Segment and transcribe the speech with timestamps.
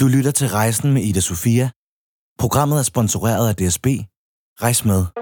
[0.00, 1.70] Du lytter til Rejsen med Ida Sofia.
[2.38, 3.86] Programmet er sponsoreret af DSB.
[4.62, 5.19] Rejs med.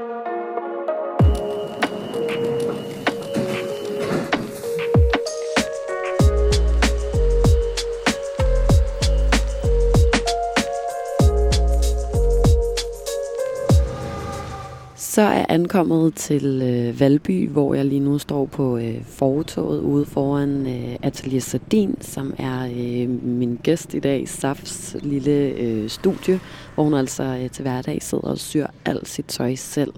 [15.18, 19.80] Så er jeg ankommet til øh, Valby, hvor jeg lige nu står på øh, fortoget
[19.80, 25.88] ude foran øh, Atelier Sardin, som er øh, min gæst i dag, Safs lille øh,
[25.88, 26.40] studie,
[26.78, 29.92] hvor hun altså øh, til hverdag sidder og syr alt sit tøj selv.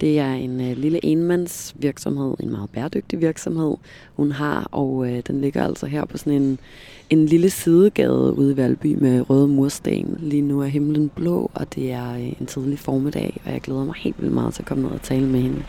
[0.00, 3.76] Det er en øh, lille enmandsvirksomhed, en meget bæredygtig virksomhed,
[4.16, 6.58] hun har, og øh, den ligger altså her på sådan en,
[7.10, 10.16] en lille sidegade ude i Valby med røde mursten.
[10.18, 13.84] Lige nu er himlen blå, og det er øh, en tidlig formiddag, og jeg glæder
[13.84, 15.62] mig helt vildt meget til at komme ned og tale med hende.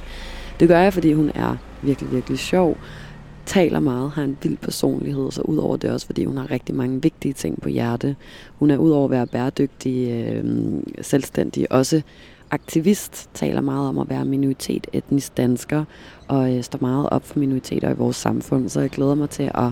[0.60, 2.78] Det gør jeg, fordi hun er virkelig, virkelig sjov,
[3.48, 7.02] taler meget, har en vild personlighed, så udover det også, fordi hun har rigtig mange
[7.02, 8.16] vigtige ting på hjerte.
[8.60, 10.44] Hun er udover at være bæredygtig, øh,
[11.02, 12.02] selvstændig, også
[12.52, 15.84] aktivist, taler meget om at være minoritet, etnisk dansker,
[16.28, 19.52] og øh, står meget op for minoriteter i vores samfund, så jeg glæder mig til
[19.56, 19.70] at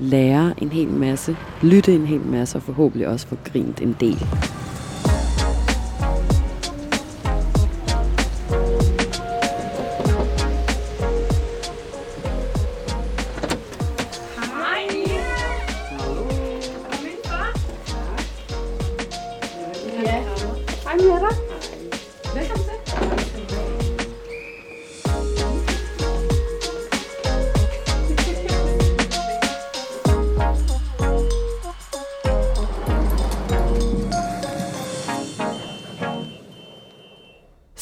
[0.00, 4.26] lære en hel masse, lytte en hel masse, og forhåbentlig også få grint en del.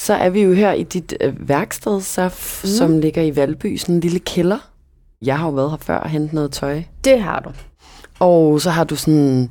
[0.06, 2.68] Så er vi jo her i dit øh, værksted, Saf, mm.
[2.68, 4.70] som ligger i Valby, sådan en lille kælder.
[5.22, 6.82] Jeg har jo været her før og hentet noget tøj.
[7.04, 7.50] Det har du.
[8.18, 9.50] Og så har du sådan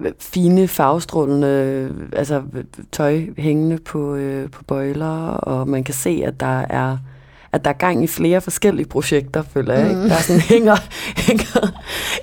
[0.00, 5.94] øh, fine farvestrålende øh, altså, øh, tøj hængende på, øh, på bøjler, og man kan
[5.94, 6.98] se, at der er
[7.56, 9.88] at der er gang i flere forskellige projekter, føler jeg.
[9.88, 10.00] Ikke?
[10.08, 10.76] Der er sådan, hænger,
[11.16, 11.72] hænger,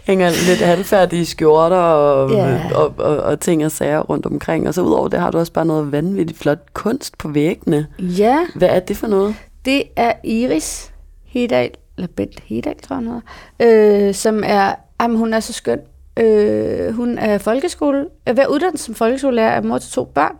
[0.03, 2.59] hænger lidt halvfærdige skjorter og, Ja.
[2.75, 4.67] og, og, og ting og sager rundt omkring.
[4.67, 7.87] Og så udover det har du også bare noget vanvittigt flot kunst på væggene.
[7.99, 9.35] Ja, Hvad er det for noget?
[9.65, 10.91] det er Iris
[11.25, 13.21] Hedal, eller Bent Hedal, tror
[13.59, 13.67] jeg,
[14.07, 15.79] øh, som er, jamen, hun er så skøn.
[16.19, 20.35] Øh, hun er folkeskole, er ved at uddanne som folkeskolelærer, er mor til to børn,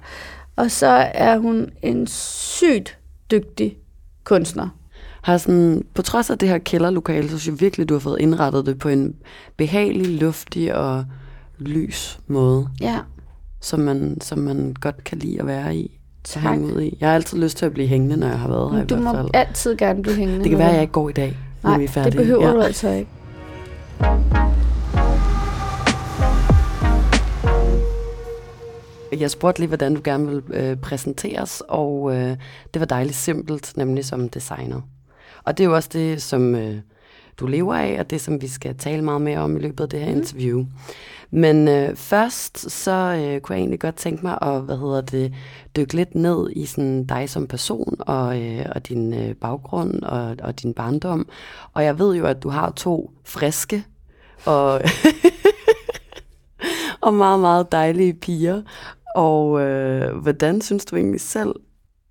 [0.56, 2.97] og så er hun en sygt
[3.31, 3.78] dygtig
[4.23, 4.67] kunstner.
[5.23, 8.19] Har sådan, på trods af det her kælderlokale, så synes jeg virkelig, du har fået
[8.19, 9.16] indrettet det på en
[9.57, 11.06] behagelig, luftig og
[11.59, 13.00] lys måde, Ja,
[13.61, 16.00] som man, som man godt kan lide at være i.
[16.23, 16.44] tak.
[16.44, 16.97] hænge ud i.
[17.00, 18.95] Jeg har altid lyst til at blive hængende, når jeg har været her i Du
[18.95, 19.29] hvert må fald.
[19.34, 20.41] altid gerne blive hængende.
[20.44, 22.11] Det kan være, at jeg ikke går i dag, når Nej, vi er færdige.
[22.11, 22.53] det behøver ja.
[22.53, 23.09] du altså ikke.
[29.19, 32.38] Jeg spurgte lige, hvordan du gerne vil øh, præsenteres, og øh,
[32.73, 34.81] det var dejligt simpelt, nemlig som designer.
[35.43, 36.75] Og det er jo også det, som øh,
[37.37, 39.89] du lever af, og det, som vi skal tale meget mere om i løbet af
[39.89, 40.17] det her mm.
[40.17, 40.65] interview.
[41.31, 45.33] Men øh, først, så øh, kunne jeg egentlig godt tænke mig at, hvad hedder det,
[45.75, 50.35] dykke lidt ned i sådan dig som person, og, øh, og din øh, baggrund, og,
[50.41, 51.27] og din barndom.
[51.73, 53.85] Og jeg ved jo, at du har to friske,
[54.45, 54.81] og
[57.01, 58.61] og meget, meget dejlige piger.
[59.15, 61.55] Og øh, hvordan synes du egentlig selv,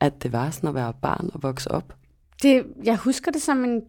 [0.00, 1.94] at det var sådan at være barn og vokse op?
[2.42, 3.82] Det, jeg husker det som en,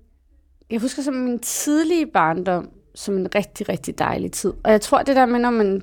[0.71, 4.53] jeg husker som min tidlige barndom, som en rigtig, rigtig dejlig tid.
[4.63, 5.81] Og jeg tror, det der med, når man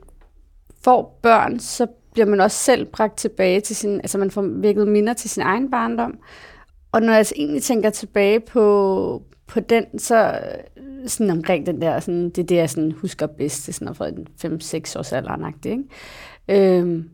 [0.84, 4.88] får børn, så bliver man også selv bragt tilbage til sin, altså man får virkelig
[4.88, 6.18] minder til sin egen barndom.
[6.92, 10.40] Og når jeg altså egentlig tænker tilbage på, på den, så
[11.06, 13.94] sådan omkring den der, sådan, det er det, jeg sådan husker bedst, det er sådan
[13.94, 14.08] fra
[14.94, 15.84] 5-6 års alderen, ikke?
[16.48, 17.10] Øhm,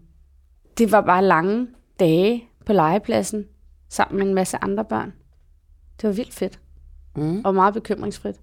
[0.79, 1.67] det var bare lange
[2.01, 3.45] dage på legepladsen,
[3.89, 5.13] sammen med en masse andre børn.
[6.01, 6.59] Det var vildt fedt
[7.17, 7.41] Mm.
[7.45, 8.37] og meget bekymringsfrit.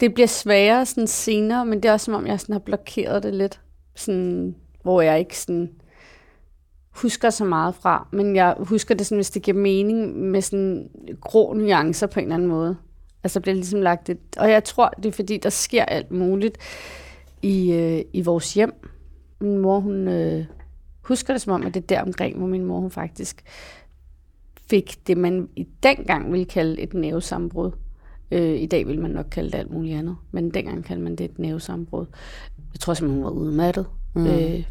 [0.00, 3.22] Det bliver sværere sådan senere, men det er også som om, jeg sådan har blokeret
[3.22, 3.60] det lidt,
[3.94, 5.70] sådan, hvor jeg ikke sådan
[6.90, 10.90] husker så meget fra, men jeg husker det sådan, hvis det giver mening med sådan
[11.20, 12.76] grå nuancer på en eller anden måde.
[13.24, 16.58] Altså bliver ligesom lagt et, og jeg tror, det er fordi, der sker alt muligt
[17.42, 18.72] i, øh, i vores hjem.
[19.40, 20.44] Min mor, hun øh,
[21.02, 23.42] husker det som om, at det er der omkring, hvor min mor, hun faktisk
[24.70, 27.70] fik det, man i dengang ville kalde et nævesambrud.
[28.30, 31.16] Øh, I dag vil man nok kalde det alt muligt andet, men dengang kaldte man
[31.16, 32.06] det et nævesambrud.
[32.72, 33.86] Jeg tror simpelthen, hun var udmattet.
[34.14, 34.26] Mm.
[34.26, 34.64] Øh,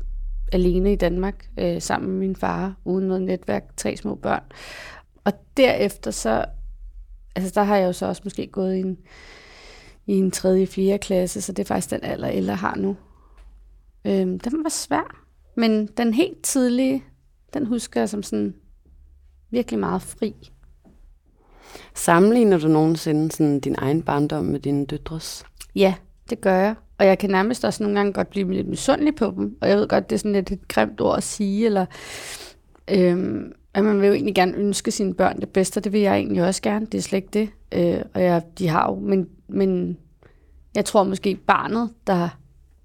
[0.51, 4.43] alene i Danmark, øh, sammen med min far, uden noget netværk, tre små børn.
[5.23, 6.45] Og derefter så,
[7.35, 8.97] altså der har jeg jo så også måske gået i en,
[10.07, 12.97] i en tredje, fjerde klasse, så det er faktisk den alder, Ella har nu.
[14.05, 15.25] Øhm, den var svær.
[15.57, 17.03] Men den helt tidlige,
[17.53, 18.55] den husker jeg som sådan
[19.51, 20.33] virkelig meget fri.
[21.95, 25.45] Sammenligner du nogensinde sådan din egen barndom med dine døtres?
[25.75, 25.93] Ja,
[26.29, 26.75] det gør jeg.
[26.97, 29.57] Og jeg kan nærmest også nogle gange godt blive lidt misundelig på dem.
[29.61, 31.85] Og jeg ved godt, det er sådan lidt et grimt ord at sige, eller
[32.91, 36.01] øhm, at man vil jo egentlig gerne ønske sine børn det bedste, og det vil
[36.01, 36.85] jeg egentlig også gerne.
[36.85, 37.49] Det er slet ikke det.
[37.71, 39.97] Øh, og jeg, de har jo, men, men
[40.75, 42.29] jeg tror måske barnet, der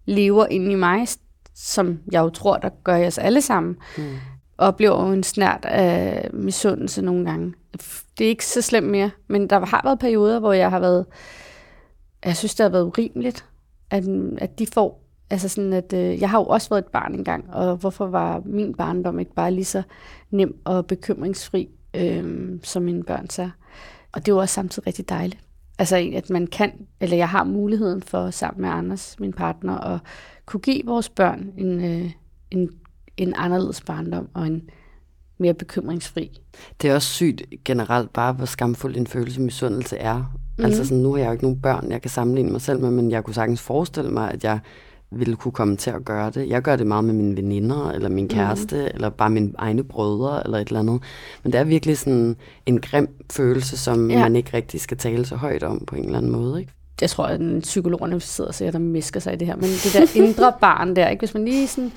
[0.04, 1.06] lever inde i mig,
[1.54, 4.04] som jeg jo tror, der gør os alle sammen, mm
[4.58, 7.54] oplever jo en snært af misundelse nogle gange.
[8.18, 11.06] Det er ikke så slemt mere, men der har været perioder, hvor jeg har været,
[12.24, 13.44] jeg synes, det har været urimeligt,
[13.90, 14.04] at,
[14.38, 17.54] at de får, altså sådan at, øh, jeg har jo også været et barn engang,
[17.54, 19.82] og hvorfor var min barndom ikke bare lige så
[20.30, 23.50] nem og bekymringsfri, øh, som mine børn er.
[24.12, 25.40] Og det var også samtidig rigtig dejligt.
[25.78, 30.00] Altså, at man kan, eller jeg har muligheden for sammen med Anders, min partner, at
[30.46, 32.10] kunne give vores børn en, øh,
[32.50, 32.70] en,
[33.16, 34.70] en anderledes barndom og en
[35.38, 36.40] mere bekymringsfri.
[36.82, 40.36] Det er også sygt generelt bare, hvor skamfuld en følelse misundelse er.
[40.58, 40.64] Mm.
[40.64, 42.90] Altså sådan, nu har jeg jo ikke nogen børn, jeg kan sammenligne mig selv med,
[42.90, 44.58] men jeg kunne sagtens forestille mig, at jeg
[45.10, 46.48] ville kunne komme til at gøre det.
[46.48, 48.34] Jeg gør det meget med mine veninder, eller min mhm.
[48.34, 48.90] kæreste, mm.
[48.94, 51.02] eller bare mine egne brødre, eller et eller andet.
[51.42, 52.36] Men det er virkelig sådan
[52.66, 54.18] en grim følelse, som ja.
[54.18, 56.72] man ikke rigtig skal tale så højt om på en eller anden måde, ikke?
[57.00, 59.56] Jeg tror, at psykologerne sidder og siger, der misker sig i det her.
[59.56, 61.20] Men det der indre barn der, ikke?
[61.20, 61.92] hvis man lige, sådan,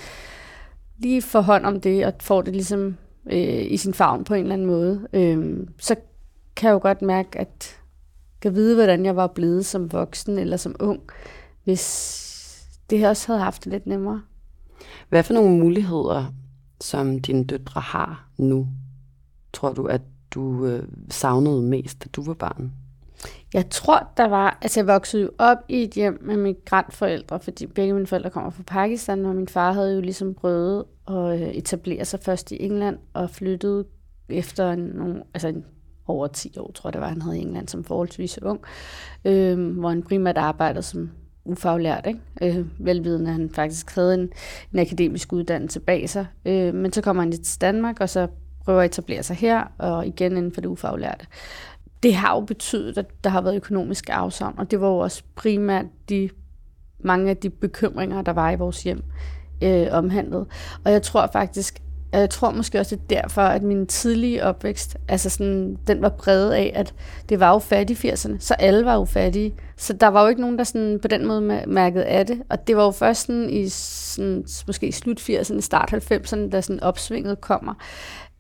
[0.98, 4.42] lige får hånd om det, og får det ligesom øh, i sin favn på en
[4.42, 5.96] eller anden måde, øh, så
[6.56, 7.78] kan jeg jo godt mærke, at
[8.36, 11.02] jeg kan vide, hvordan jeg var blevet som voksen eller som ung,
[11.64, 12.18] hvis
[12.90, 14.22] det her også havde haft det lidt nemmere.
[15.10, 16.34] Hvad for nogle muligheder,
[16.82, 18.68] som dine døtre har nu,
[19.54, 20.02] tror du, at
[20.32, 22.72] du øh, savnede mest, da du var barn?
[23.54, 24.58] Jeg tror, der var...
[24.62, 28.50] Altså, jeg voksede jo op i et hjem med migrantforældre, fordi begge mine forældre kommer
[28.50, 32.64] fra Pakistan, og min far havde jo ligesom prøvet at øh, etablere sig først i
[32.64, 33.86] England, og flyttede
[34.30, 35.54] efter nogle, altså
[36.08, 38.60] over 10 år, tror jeg det var, han havde i England som forholdsvis ung,
[39.26, 41.12] øh, hvor han primært arbejdede som
[41.46, 42.60] ufaglært, ikke?
[42.60, 44.30] Øh, velvidende, at han faktisk havde en,
[44.74, 46.26] en akademisk uddannelse bag sig.
[46.46, 48.28] Øh, men så kommer han til Danmark, og så
[48.66, 51.26] prøver at etablere sig her, og igen inden for det ufaglærte.
[52.04, 55.24] Det har jo betydet, at der har været økonomisk afsavn, og det var jo også
[55.36, 56.30] primært de
[57.00, 59.04] mange af de bekymringer, der var i vores hjem
[59.64, 60.46] øh, omhandlet.
[60.86, 64.98] Og jeg tror faktisk, jeg tror måske også, det er derfor, at min tidlige opvækst,
[65.08, 66.94] altså sådan, den var præget af, at
[67.30, 69.54] det var jo fattige 80'erne, så alle var jo fattige.
[69.78, 72.42] Så der var jo ikke nogen, der sådan på den måde mærkede af det.
[72.50, 76.84] Og det var jo først sådan i sådan, måske slut 80'erne, start 90'erne, da sådan
[76.84, 77.74] opsvinget kommer,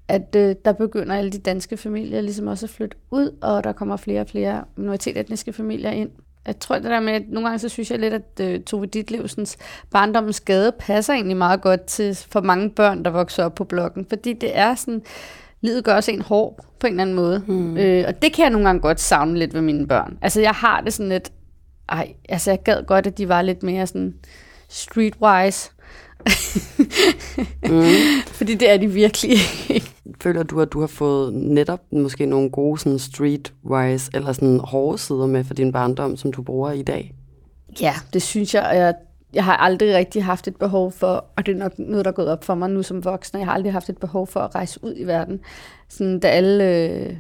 [0.08, 3.72] at øh, der begynder alle de danske familier ligesom også at flytte ud, og der
[3.72, 6.10] kommer flere og flere minoritetsetniske familier ind
[6.48, 8.86] jeg tror det der med, at nogle gange så synes jeg lidt, at uh, Tove
[8.86, 9.58] Ditlevsens
[9.92, 14.06] barndommens skade passer egentlig meget godt til for mange børn, der vokser op på blokken.
[14.10, 15.02] Fordi det er sådan,
[15.62, 17.40] livet gør også en hård på en eller anden måde.
[17.40, 17.78] Hmm.
[17.78, 20.18] Øh, og det kan jeg nogle gange godt savne lidt ved mine børn.
[20.22, 21.32] Altså jeg har det sådan lidt,
[21.90, 24.14] ej, altså jeg gad godt, at de var lidt mere sådan
[24.70, 25.72] streetwise.
[27.70, 27.84] Mm.
[28.38, 29.38] Fordi det er de virkelig.
[30.22, 34.98] Føler du, at du har fået netop måske nogle gode sådan streetwise eller sådan hårde
[34.98, 37.14] sider med for din barndom, som du bruger i dag?
[37.82, 38.94] Ja, det synes jeg, jeg
[39.34, 42.16] jeg har aldrig rigtig haft et behov for, og det er nok noget, der er
[42.16, 44.56] gået op for mig nu som voksen, jeg har aldrig haft et behov for at
[44.56, 45.40] rejse ud i verden.
[45.90, 47.16] Sådan, da alle, øh,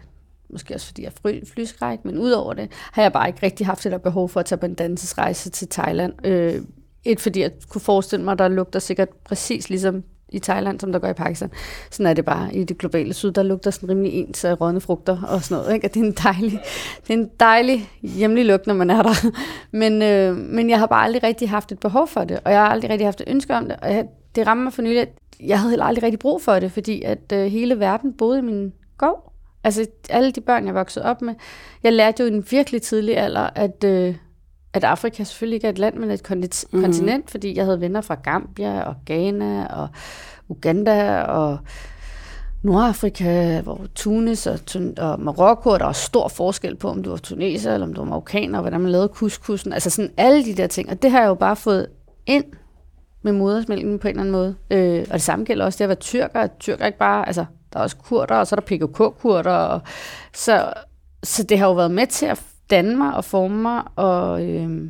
[0.50, 3.86] måske også fordi jeg er flyskræk, men udover det, har jeg bare ikke rigtig haft
[3.86, 6.25] et behov for at tage på en dansesrejse til Thailand.
[6.25, 6.62] Øh,
[7.07, 10.99] et, fordi jeg kunne forestille mig, der lugter sikkert præcis ligesom i Thailand, som der
[10.99, 11.51] gør i Pakistan.
[11.91, 13.31] Sådan er det bare i det globale syd.
[13.31, 15.73] Der lugter sådan rimelig ens af rådne frugter og sådan noget.
[15.73, 15.87] Ikke?
[15.87, 16.61] Og det er en dejlig,
[17.07, 19.31] det er en dejlig hjemlig lugt, når man er der.
[19.71, 22.59] Men, øh, men jeg har bare aldrig rigtig haft et behov for det, og jeg
[22.59, 23.75] har aldrig rigtig haft et ønske om det.
[23.81, 25.09] Og jeg, det rammer mig for nylig, at
[25.39, 28.41] jeg havde heller aldrig rigtig brug for det, fordi at øh, hele verden boede i
[28.41, 29.33] min gård.
[29.63, 31.33] Altså alle de børn, jeg voksede op med.
[31.83, 33.83] Jeg lærte jo i en virkelig tidlig alder, at...
[33.83, 34.15] Øh,
[34.77, 36.24] at Afrika selvfølgelig ikke er et land, men et
[36.72, 37.31] kontinent, mm.
[37.31, 39.88] fordi jeg havde venner fra Gambia og Ghana og
[40.50, 41.57] Uganda og
[42.63, 44.60] Nordafrika, hvor Tunis og,
[44.98, 48.01] og Marokko, og der var stor forskel på, om du var tuneser eller om du
[48.01, 49.74] var marokkaner, og hvordan man lavede couscousen.
[49.74, 50.89] Altså sådan alle de der ting.
[50.89, 51.88] Og det har jeg jo bare fået
[52.25, 52.46] ind
[53.22, 54.55] med modersmælken på en eller anden måde.
[54.72, 56.48] Øh, og det samme gælder også det at være tyrker.
[56.60, 59.51] Tyrker ikke bare, altså der er også kurder, og så er der PKK-kurder.
[59.51, 59.81] Og,
[60.34, 60.74] så,
[61.24, 63.83] så det har jo været med til at danne mig og forme mig.
[63.95, 64.89] Og, øh,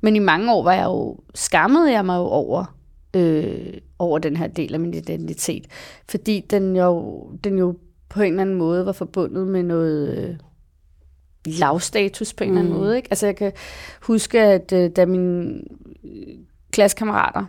[0.00, 2.74] men i mange år var jeg jo, skammede jeg mig jo over,
[3.16, 5.66] øh, over den her del af min identitet.
[6.08, 7.78] Fordi den jo, den jo
[8.08, 10.36] på en eller anden måde var forbundet med noget øh,
[11.46, 12.56] lavstatus på en mm.
[12.56, 12.80] eller anden mm.
[12.80, 12.96] måde.
[12.96, 13.08] Ikke?
[13.10, 13.52] Altså jeg kan
[14.02, 15.60] huske, at øh, da mine
[16.72, 17.44] klassekammerater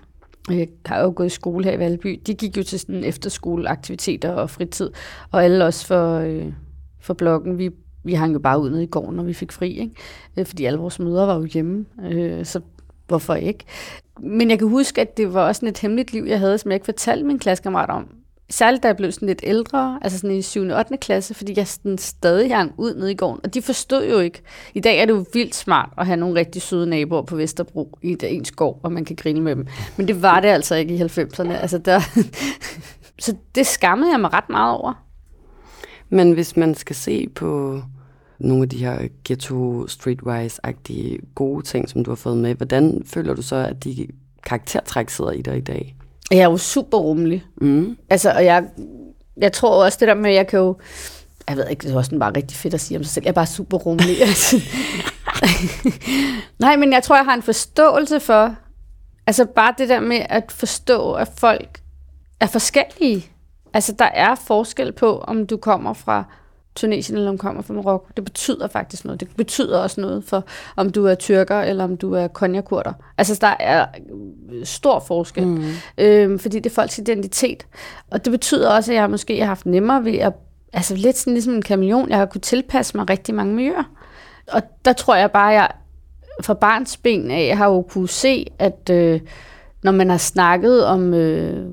[0.50, 4.30] jeg har jo gået i skole her i Valby, de gik jo til sådan efterskoleaktiviteter
[4.30, 4.92] og fritid,
[5.32, 6.54] og alle os for, øh,
[7.00, 7.70] for blokken, vi,
[8.04, 9.94] vi hang jo bare ud nede i gården, når vi fik fri, ikke?
[10.38, 12.62] Øh, fordi alle vores møder var jo hjemme, øh, så
[13.08, 13.66] hvorfor ikke?
[14.20, 16.72] Men jeg kan huske, at det var også sådan et hemmeligt liv, jeg havde, som
[16.72, 18.08] jeg ikke fortalte mine klassekammerater om.
[18.52, 20.62] Særligt da jeg blev sådan lidt ældre, altså sådan i 7.
[20.62, 20.98] og 8.
[20.98, 23.40] klasse, fordi jeg sådan stadig hang ud nede i gården.
[23.44, 24.42] Og de forstod jo ikke.
[24.74, 27.98] I dag er det jo vildt smart at have nogle rigtig søde naboer på Vesterbro
[28.02, 29.68] i ens gård, og man kan grine med dem.
[29.98, 31.52] Men det var det altså ikke i 90'erne.
[31.52, 32.00] Altså der
[33.26, 35.09] så det skammede jeg mig ret meget over.
[36.10, 37.82] Men hvis man skal se på
[38.40, 43.34] nogle af de her ghetto streetwise-agtige gode ting, som du har fået med, hvordan føler
[43.34, 44.08] du så, at de
[44.44, 45.96] karaktertræk sidder i dig i dag?
[46.32, 47.44] Jeg er jo super rummelig.
[47.62, 47.98] Mm.
[48.10, 48.64] Altså, og jeg,
[49.38, 50.78] jeg tror også det der med, at jeg kan jo...
[51.50, 53.24] Jeg ved ikke, det er også bare rigtig fedt at sige om sig selv.
[53.24, 54.16] Jeg er bare super rummelig.
[56.60, 58.56] Nej, men jeg tror, jeg har en forståelse for...
[59.28, 61.80] Altså bare det der med at forstå, at folk
[62.40, 63.26] er forskellige.
[63.74, 66.24] Altså, der er forskel på, om du kommer fra
[66.76, 68.08] Tunesien, eller om du kommer fra Marokko.
[68.16, 69.20] Det betyder faktisk noget.
[69.20, 70.44] Det betyder også noget for,
[70.76, 72.94] om du er tyrker, eller om du er konjakurder.
[73.18, 73.86] Altså, der er
[74.64, 75.64] stor forskel, mm.
[75.98, 77.68] øhm, fordi det er folks identitet.
[78.12, 80.34] Og det betyder også, at jeg måske har haft nemmere ved at,
[80.74, 83.84] altså lidt sådan ligesom en kameleon, jeg har kunnet tilpasse mig rigtig mange miljøer.
[84.48, 85.72] Og der tror jeg bare, at jeg
[86.44, 89.22] fra barns ben af har jo kunne se, at øh,
[89.84, 91.68] når man har snakket om øh,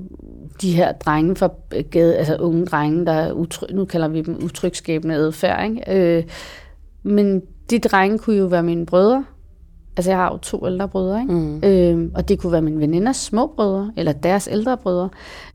[0.61, 1.49] de her drenge fra
[1.91, 6.17] gade, altså unge drenge, der er utryg, nu kalder vi dem utrygskabende adfærd, ikke?
[6.17, 6.23] Øh,
[7.03, 9.25] men de drenge kunne jo være mine brødre.
[9.97, 11.33] Altså jeg har jo to ældre brødre, ikke?
[11.33, 11.63] Mm.
[11.63, 15.09] Øh, og det kunne være mine veninders små brødre, eller deres ældre brødre.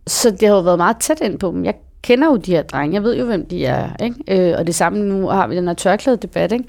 [0.06, 1.64] Så det har jo været meget tæt ind på dem.
[1.64, 4.50] Jeg kender jo de her drenge, jeg ved jo, hvem de er, ikke?
[4.50, 6.64] Øh, og det samme nu har vi den her tørklæde debat, ikke?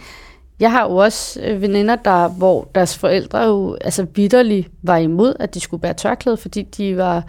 [0.59, 5.33] Jeg har jo også øh, veninder, der, hvor deres forældre jo altså vidderligt var imod,
[5.39, 7.23] at de skulle bære tørklæde, fordi de var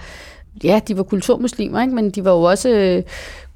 [0.65, 1.95] ja, de var kulturmuslimer, ikke?
[1.95, 3.03] men de var jo også øh,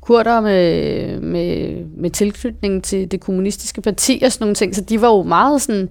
[0.00, 5.00] kurder med, med, med tilknytning til det kommunistiske parti og sådan nogle ting, så de
[5.00, 5.88] var jo meget sådan,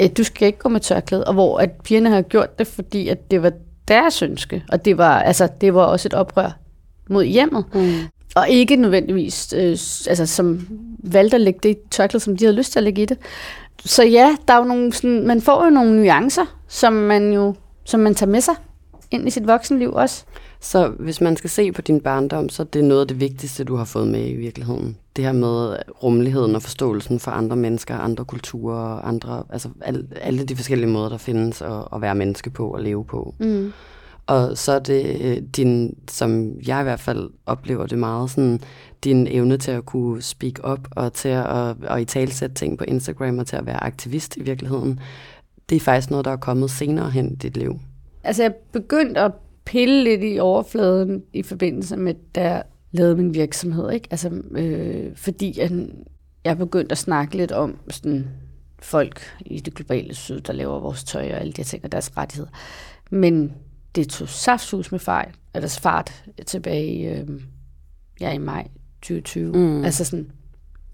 [0.00, 3.08] øh, du skal ikke gå med tørklæde, og hvor at pigerne har gjort det, fordi
[3.08, 3.52] at det var
[3.88, 6.58] deres ønske, og det var, altså, det var også et oprør
[7.08, 7.64] mod hjemmet.
[7.74, 7.92] Mm.
[8.36, 9.70] Og ikke nødvendigvis, øh,
[10.08, 10.68] altså, som
[10.98, 13.18] valgte at lægge det tørklæde, som de havde lyst til at lægge i det.
[13.84, 17.54] Så ja, der er jo nogle, sådan, man får jo nogle nuancer, som man jo
[17.88, 18.54] som man tager med sig
[19.10, 20.24] ind i sit voksenliv også.
[20.60, 23.64] Så hvis man skal se på din barndom, så er det noget af det vigtigste,
[23.64, 24.96] du har fået med i virkeligheden.
[25.16, 30.44] Det her med rummeligheden og forståelsen for andre mennesker, andre kulturer, andre, altså alle, alle
[30.44, 33.34] de forskellige måder, der findes at, at være menneske på og leve på.
[33.38, 33.72] Mm.
[34.26, 38.60] Og så er det øh, din, som jeg i hvert fald oplever det meget, sådan
[39.04, 42.84] din evne til at kunne speak up og til at og i talsætte ting på
[42.84, 45.00] Instagram og til at være aktivist i virkeligheden.
[45.68, 47.80] Det er faktisk noget, der er kommet senere hen i dit liv.
[48.28, 49.32] Altså jeg begyndte at
[49.64, 53.90] pille lidt i overfladen i forbindelse med, da jeg lavede min virksomhed.
[53.90, 54.08] Ikke?
[54.10, 55.72] Altså, øh, fordi at
[56.44, 58.28] jeg begyndte at snakke lidt om sådan,
[58.78, 62.16] folk i det globale syd, der laver vores tøj og alle de ting og deres
[62.16, 62.50] rettigheder.
[63.10, 63.54] Men
[63.94, 67.28] det tog saftsus med fejl, eller fart tilbage i, øh,
[68.20, 68.68] ja, i maj
[69.02, 69.52] 2020.
[69.52, 69.84] Mm.
[69.84, 70.24] Altså sådan,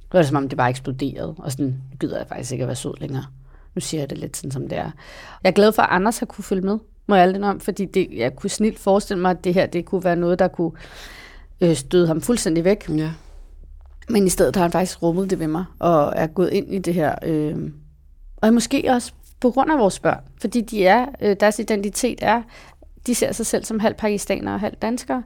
[0.03, 2.65] det var det som om, det bare eksploderede, og sådan, nu gider jeg faktisk ikke
[2.65, 3.25] at være sød længere.
[3.75, 4.91] Nu siger jeg det lidt sådan, som det er.
[5.43, 7.85] Jeg er glad for, at Anders har kunne følge med må jeg aldrig om, fordi
[7.85, 10.73] det, jeg kunne snilt forestille mig, at det her det kunne være noget, der kunne
[11.61, 12.89] øh, støde ham fuldstændig væk.
[12.89, 13.11] Ja.
[14.09, 16.79] Men i stedet har han faktisk rummet det ved mig, og er gået ind i
[16.79, 17.15] det her.
[17.23, 17.57] Øh,
[18.37, 22.43] og måske også på grund af vores børn, fordi de er, øh, deres identitet er,
[23.07, 25.23] de ser sig selv som halv pakistanere og halv danskere,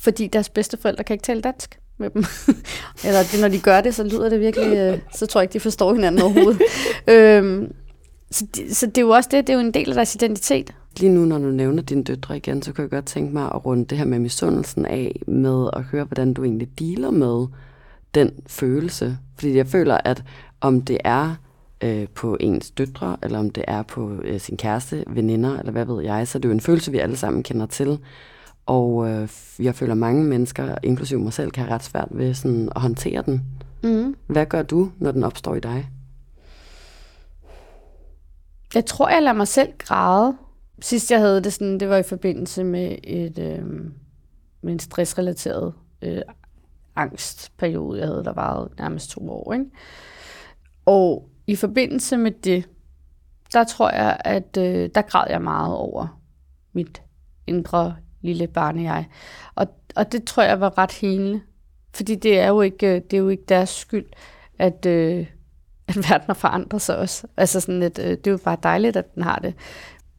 [0.00, 2.24] fordi deres bedste forældre kan ikke tale dansk med dem.
[3.06, 5.52] Eller det, når de gør det, så lyder det virkelig, øh, så tror jeg ikke,
[5.52, 6.62] de forstår hinanden overhovedet.
[7.14, 7.68] øh,
[8.30, 10.14] så, det, så det er jo også det, det er jo en del af deres
[10.14, 10.74] identitet.
[11.00, 13.66] Lige nu, når du nævner dine døtre igen, så kan jeg godt tænke mig at
[13.66, 17.46] runde det her med misundelsen af, med at høre, hvordan du egentlig dealer med
[18.14, 19.18] den følelse.
[19.34, 20.24] Fordi jeg føler, at
[20.60, 21.34] om det er
[21.80, 25.84] øh, på ens døtre, eller om det er på øh, sin kæreste, veninder, eller hvad
[25.84, 27.98] ved jeg, så det er jo en følelse, vi alle sammen kender til.
[28.66, 29.28] Og øh,
[29.58, 32.82] jeg føler, at mange mennesker, inklusive mig selv, kan have ret svært ved sådan, at
[32.82, 33.42] håndtere den.
[33.82, 34.14] Mm.
[34.26, 35.88] Hvad gør du, når den opstår i dig?
[38.74, 40.36] Jeg tror, jeg lader mig selv græde.
[40.80, 43.64] Sidst jeg havde det sådan, det var i forbindelse med, et, øh,
[44.62, 46.22] med en stressrelateret øh,
[46.96, 49.52] angstperiode, jeg havde, der varede nærmest to år.
[49.52, 49.64] Ikke?
[50.86, 52.68] Og i forbindelse med det,
[53.52, 56.20] der tror jeg, at øh, der græd jeg meget over
[56.72, 57.02] mit
[57.46, 59.06] indre lille barn jeg.
[59.54, 61.40] Og, og det tror jeg var ret helende.
[61.94, 64.06] Fordi det er jo ikke, øh, det er jo ikke deres skyld,
[64.58, 65.26] at, øh,
[65.88, 67.26] at verden har forandret sig også.
[67.36, 69.54] Altså sådan, at, øh, det er jo bare dejligt, at den har det.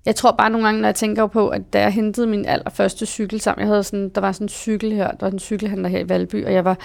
[0.05, 3.05] jeg tror bare nogle gange, når jeg tænker på, at da jeg hentede min allerførste
[3.05, 5.89] cykel sammen, jeg havde sådan, der var sådan en cykel her, der var en cykelhandler
[5.89, 6.77] her i Valby, og jeg var,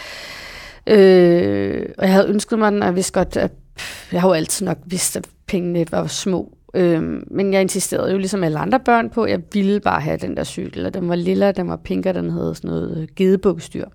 [0.87, 3.53] øh, og jeg havde ønsket mig den, og jeg vidste godt, at
[4.13, 6.57] jeg har jo altid nok vidst, at pengene var små.
[6.75, 10.17] Øh, men jeg insisterede jo ligesom alle andre børn på, at jeg ville bare have
[10.17, 12.99] den der cykel, og den var lilla, den var pink, og den havde sådan noget
[12.99, 13.87] øh, gedebukstyr.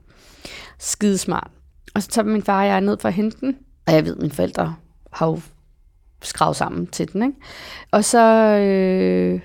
[0.79, 1.51] Skidesmart.
[1.95, 3.55] Og så tager min far og jeg ned for at hente den,
[3.87, 4.75] og jeg ved, mine forældre
[5.11, 5.39] har jo
[6.21, 7.23] skravet sammen til den.
[7.23, 7.35] Ikke?
[7.91, 8.21] Og så
[8.57, 9.39] øh,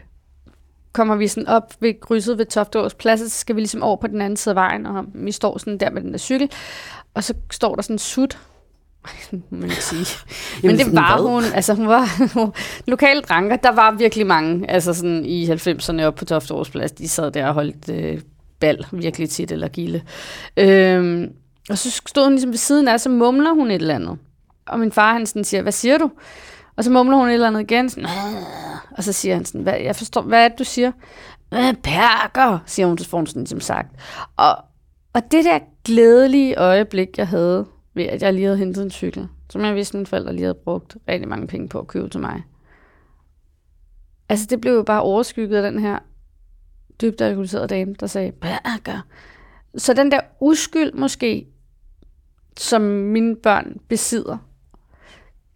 [0.93, 3.97] kommer vi sådan op ved krydset ved Toftårs plads, og så skal vi ligesom over
[3.97, 6.51] på den anden side af vejen, og vi står sådan der med den der cykel,
[7.15, 8.39] og så står der sådan en sut,
[9.51, 10.07] man ikke sige.
[10.63, 12.09] Men det var hun, altså hun var
[12.91, 17.09] lokale dranker, der var virkelig mange, altså sådan i 90'erne op på Toftårs plads, de
[17.09, 18.21] sad der og holdt øh,
[18.61, 20.03] bal virkelig tit, eller gilde.
[20.57, 21.33] Øhm,
[21.71, 24.19] og så stod hun ligesom ved siden af, så mumler hun et eller andet.
[24.67, 26.11] Og min far, han sådan siger, hvad siger du?
[26.77, 28.09] Og så mumler hun et eller andet igen, sådan,
[28.91, 30.93] og så siger han sådan, hvad, jeg forstår, hvad er det, du siger?
[31.83, 33.89] Perker, siger hun, så får hun sådan ligesom sagt.
[34.37, 34.57] Og,
[35.13, 39.29] og det der glædelige øjeblik, jeg havde ved, at jeg lige havde hentet en cykel,
[39.51, 42.21] som jeg vidste, mine forældre lige havde brugt rigtig mange penge på at købe til
[42.21, 42.43] mig.
[44.29, 45.99] Altså, det blev jo bare overskygget af den her
[47.01, 49.01] dybt alkoholiserede dame, der sagde, Perker.
[49.77, 51.47] Så den der uskyld måske,
[52.57, 54.39] som mine børn besidder,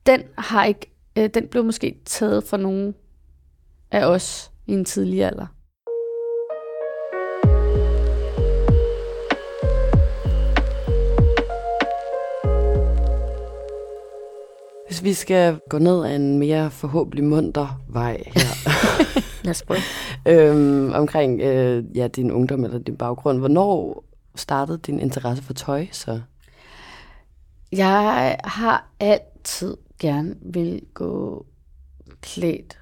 [0.07, 2.95] den har ikke, øh, den blev måske taget fra nogen
[3.91, 5.47] af os i en tidlig alder.
[14.87, 18.71] Hvis vi skal gå ned ad en mere forhåbentlig munter vej her.
[19.45, 19.81] Lad os prøve.
[20.29, 23.39] øhm, omkring øh, ja, din ungdom eller din baggrund.
[23.39, 26.21] Hvornår startede din interesse for tøj så?
[27.73, 31.47] Jeg har altid gerne vil gå
[32.21, 32.79] klædt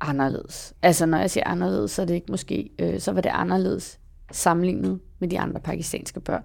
[0.00, 0.74] anderledes.
[0.82, 3.98] Altså når jeg siger anderledes, så er det ikke måske, øh, så var det anderledes
[4.32, 6.44] sammenlignet med de andre pakistanske børn.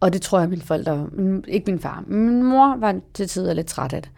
[0.00, 3.52] Og det tror jeg, mine forældre, min, ikke min far, min mor var til tider
[3.52, 4.10] lidt træt af det.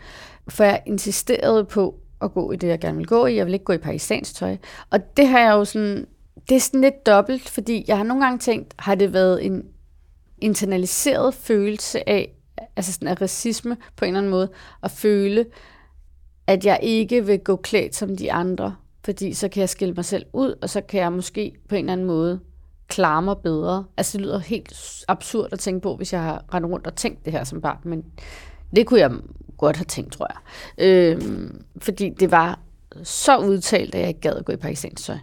[0.49, 3.37] For jeg insisterede på at gå i det, jeg gerne ville gå i.
[3.37, 4.57] Jeg vil ikke gå i pakistansk tøj.
[4.91, 6.07] Og det har jeg jo sådan,
[6.49, 9.65] det er sådan lidt dobbelt, fordi jeg har nogle gange tænkt, har det været en
[10.39, 12.35] internaliseret følelse af,
[12.77, 14.49] altså sådan af racisme på en eller anden måde,
[14.83, 15.47] at føle,
[16.47, 20.05] at jeg ikke vil gå klædt som de andre, fordi så kan jeg skille mig
[20.05, 22.41] selv ud, og så kan jeg måske på en eller anden måde
[22.89, 23.85] klare mig bedre.
[23.97, 27.25] Altså det lyder helt absurd at tænke på, hvis jeg har rendt rundt og tænkt
[27.25, 28.05] det her som barn, men
[28.77, 29.11] det kunne jeg
[29.59, 30.39] godt have tænkt, tror jeg.
[30.87, 32.61] Øhm, fordi det var
[33.03, 35.19] så udtalt, at jeg ikke gad at gå i pakistansk tøj.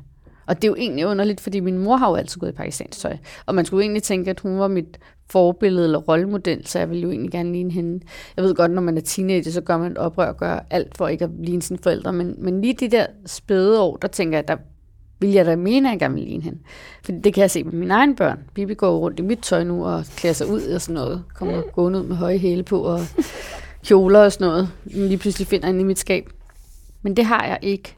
[0.50, 3.00] Og det er jo egentlig underligt, fordi min mor har jo altid gået i pakistansk
[3.00, 3.18] tøj.
[3.46, 7.04] Og man skulle egentlig tænke, at hun var mit forbillede eller rollemodel, så jeg ville
[7.04, 8.06] jo egentlig gerne ligne hende.
[8.38, 10.98] Jeg ved godt, når man er teenager, så gør man et oprør og gør alt
[10.98, 14.38] for ikke at ligne sine forældre, men, men lige de der spæde år, der tænker
[14.38, 14.58] jeg, der
[15.20, 16.60] vil jeg da mene, at jeg gerne vil ligne hende.
[17.04, 18.40] For det kan jeg se med mine egne børn.
[18.54, 21.24] Bibi går rundt i mit tøj nu og klæder sig ud og sådan noget.
[21.36, 23.00] Kommer gående ud med høje hæle på og
[23.86, 24.70] kjoler og sådan noget.
[24.86, 26.30] Lige pludselig finder hende i mit skab.
[27.02, 27.96] Men det har jeg ikke.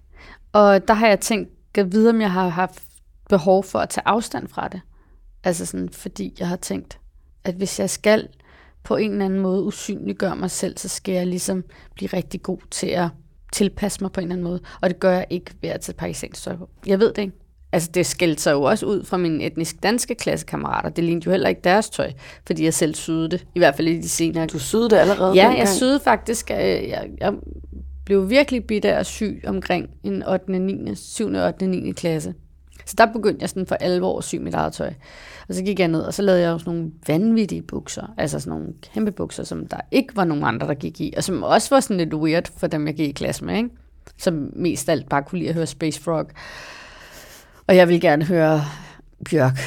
[0.53, 2.83] Og der har jeg tænkt, at vide, om jeg har haft
[3.29, 4.81] behov for at tage afstand fra det.
[5.43, 6.99] Altså sådan, fordi jeg har tænkt,
[7.43, 8.27] at hvis jeg skal
[8.83, 11.63] på en eller anden måde usynliggøre mig selv, så skal jeg ligesom
[11.95, 13.09] blive rigtig god til at
[13.53, 14.59] tilpasse mig på en eller anden måde.
[14.81, 16.69] Og det gør jeg ikke ved at tage pakistansk tøj på.
[16.87, 17.33] Jeg ved det ikke.
[17.73, 20.89] Altså det skældte sig jo også ud fra mine etnisk danske klassekammerater.
[20.89, 22.11] Det lignede jo heller ikke deres tøj,
[22.47, 23.45] fordi jeg selv syede det.
[23.55, 24.47] I hvert fald i de senere.
[24.47, 26.49] Du syede det allerede Ja, jeg syede faktisk.
[26.49, 27.33] Jeg, jeg, jeg
[28.11, 30.59] blev virkelig bidt af at sy omkring en 8.
[30.59, 30.95] 9.
[30.95, 31.35] 7.
[31.35, 31.67] 8.
[31.67, 31.91] 9.
[31.91, 32.33] klasse.
[32.85, 34.93] Så der begyndte jeg sådan for alvor at sy mit eget tøj.
[35.49, 38.13] Og så gik jeg ned, og så lavede jeg også nogle vanvittige bukser.
[38.17, 41.13] Altså sådan nogle kæmpe bukser, som der ikke var nogen andre, der gik i.
[41.17, 43.69] Og som også var sådan lidt weird for dem, jeg gik i klasse med, ikke?
[44.17, 46.29] Som mest alt bare kunne lide at høre Space Frog.
[47.67, 48.61] Og jeg ville gerne høre
[49.29, 49.59] Bjørk.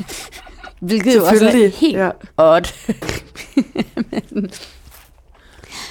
[0.88, 2.10] Hvilket jo også er helt ja.
[2.36, 2.66] odd.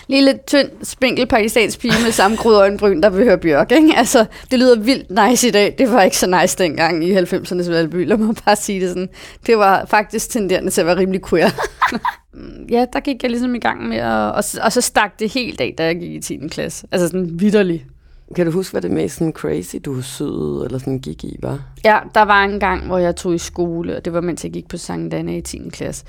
[0.08, 3.72] lille, tynd, spinkel pakistansk pige med sammengruddet øjenbryn, der vil høre Bjørk.
[3.72, 3.94] Ikke?
[3.96, 5.76] Altså, det lyder vildt nice i dag.
[5.78, 8.08] Det var ikke så nice dengang i 90'ernes Valby.
[8.08, 9.10] Lad mig bare sige det sådan.
[9.46, 11.50] Det var faktisk tenderende til at være rimelig queer.
[12.76, 15.62] ja, der gik jeg ligesom i gang med, at, og, og så stak det helt
[15.62, 16.40] af, da jeg gik i 10.
[16.52, 16.88] klasse.
[16.92, 17.84] Altså sådan vidderligt.
[18.36, 21.60] Kan du huske, hvad det mest sådan crazy, du syede eller sådan gik i, var?
[21.86, 24.52] Ja, der var en gang, hvor jeg tog i skole, og det var mens jeg
[24.52, 25.70] gik på Sankt Danne i 10.
[25.72, 26.06] klasse.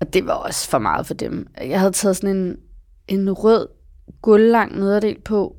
[0.00, 1.46] Og det var også for meget for dem.
[1.66, 2.56] Jeg havde taget sådan en
[3.12, 3.68] en rød
[4.22, 5.56] guldlang nederdel på,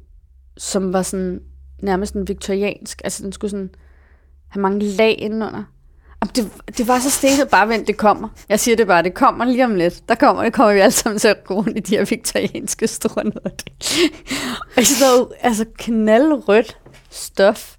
[0.58, 1.42] som var sådan
[1.82, 3.02] nærmest en viktoriansk.
[3.04, 3.70] Altså den skulle sådan
[4.48, 5.64] have mange lag indenunder.
[6.36, 8.30] Det, det var så stenet, bare vent, det kommer.
[8.50, 10.10] Jeg siger det bare, det kommer lige om lidt.
[10.10, 12.88] Der kommer, det kommer vi alle sammen til at gå rundt i de her viktorianske
[12.88, 13.74] store nederdel.
[14.58, 16.78] og jeg stod altså knaldrødt
[17.10, 17.78] stof.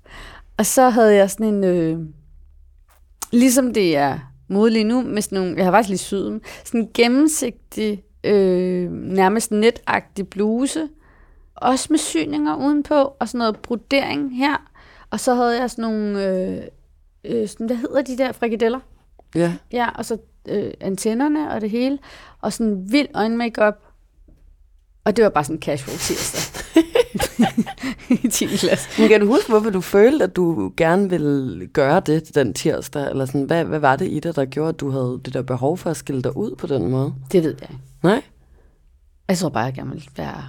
[0.56, 1.98] Og så havde jeg sådan en, øh,
[3.32, 6.42] ligesom det er mod lige nu, med sådan nogle, jeg har faktisk lige syet dem,
[6.64, 10.88] sådan en gennemsigtig, øh, nærmest netagtig bluse,
[11.54, 14.70] også med syninger udenpå, og sådan noget brodering her.
[15.10, 16.62] Og så havde jeg sådan nogle, øh,
[17.24, 18.80] øh, sådan, hvad hedder de der frikadeller?
[19.34, 19.54] Ja.
[19.72, 21.98] Ja, og så øh, antennerne og det hele,
[22.40, 23.74] og sådan vild øjenmakeup.
[25.04, 26.64] Og det var bare sådan casual tirsdag.
[28.24, 28.46] I 10.
[28.46, 29.00] klasse.
[29.00, 33.10] Men kan du huske, hvorfor du følte, at du gerne ville gøre det den tirsdag?
[33.10, 35.42] Eller sådan, hvad, hvad var det i dig, der gjorde, at du havde det der
[35.42, 37.14] behov for at skille dig ud på den måde?
[37.32, 37.82] Det ved jeg ikke.
[38.04, 38.22] Nej?
[39.28, 40.48] Jeg tror bare, jeg gerne ville være...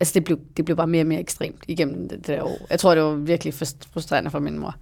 [0.00, 2.58] Altså, det blev, det blev bare mere og mere ekstremt igennem det, det der år.
[2.70, 4.74] Jeg tror, det var virkelig frust- frustrerende for min mor.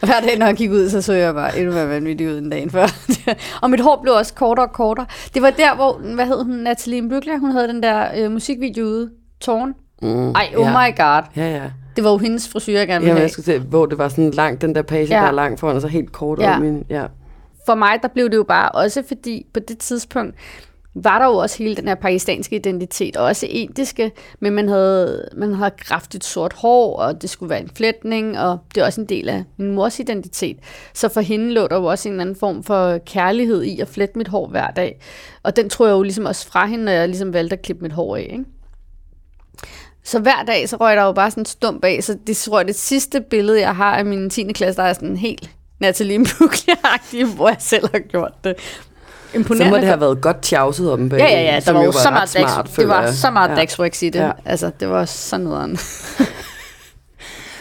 [0.00, 2.50] Hver dag, når jeg gik ud, så så jeg bare endnu mere vanvittig ud en
[2.50, 2.86] dag før.
[3.62, 5.06] og mit hår blev også kortere og kortere.
[5.34, 8.84] Det var der, hvor, hvad hed hun, Natalie Imbruglia, hun havde den der øh, musikvideo
[8.84, 9.74] ude, Tårn.
[10.02, 10.70] Mm, Ej, oh ja.
[10.70, 11.22] my god.
[11.36, 11.70] Ja, ja.
[11.96, 13.22] Det var jo hendes frisyr, jeg gerne ville Jamen, have.
[13.22, 15.16] jeg skulle se, hvor det var sådan langt, den der page, Ja.
[15.16, 15.20] ja.
[15.22, 16.50] der er langt foran, og så helt kort Ja.
[16.52, 16.58] ja.
[16.58, 17.06] min, ja.
[17.66, 20.34] for mig, der blev det jo bare også fordi, på det tidspunkt,
[20.94, 25.28] var der jo også hele den her pakistanske identitet, og også indiske, men man havde,
[25.36, 29.00] man havde kraftigt sort hår, og det skulle være en flætning, og det er også
[29.00, 30.56] en del af min mors identitet.
[30.94, 33.88] Så for hende lå der jo også en eller anden form for kærlighed i at
[33.88, 35.00] flette mit hår hver dag.
[35.42, 37.82] Og den tror jeg jo ligesom også fra hende, når jeg ligesom valgte at klippe
[37.82, 38.28] mit hår af.
[38.32, 38.44] Ikke?
[40.04, 42.58] Så hver dag, så røg der jo bare sådan en stump af, så det tror
[42.58, 44.52] jeg, det sidste billede, jeg har af min 10.
[44.52, 48.56] klasse, der er sådan helt Natalie Imbruglia-agtig, hvor jeg selv har gjort det.
[49.34, 49.70] Så Imponerende.
[49.70, 51.18] må det have været godt tjavset om bag.
[51.18, 53.14] Ja, ja, ja, der var jo så meget smart, Dax, det var jeg.
[53.14, 53.54] så meget Ja.
[53.54, 54.18] Dax i det.
[54.20, 54.32] Ja.
[54.44, 55.78] Altså, det var så nederen.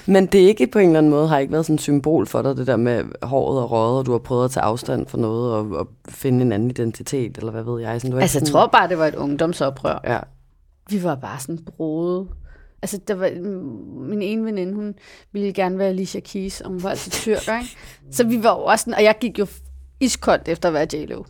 [0.06, 2.28] Men det er ikke på en eller anden måde, har ikke været sådan et symbol
[2.28, 5.08] for dig, det der med håret og røget, og du har prøvet at tage afstand
[5.08, 8.02] for noget, og, og finde en anden identitet, eller hvad ved jeg.
[8.02, 10.00] Sådan, du Altså, jeg ikke tror bare, det var et ungdomsoprør.
[10.04, 10.20] Ja.
[10.90, 12.28] Vi var bare sådan brode.
[12.82, 13.30] Altså, der var,
[14.10, 14.94] min ene veninde, hun
[15.32, 17.76] ville gerne være Alicia Keys, og hun var altså tyrker, ikke?
[18.12, 19.48] Så vi var jo også sådan, og jeg gik jo
[20.00, 21.24] iskoldt efter at være J-Lo.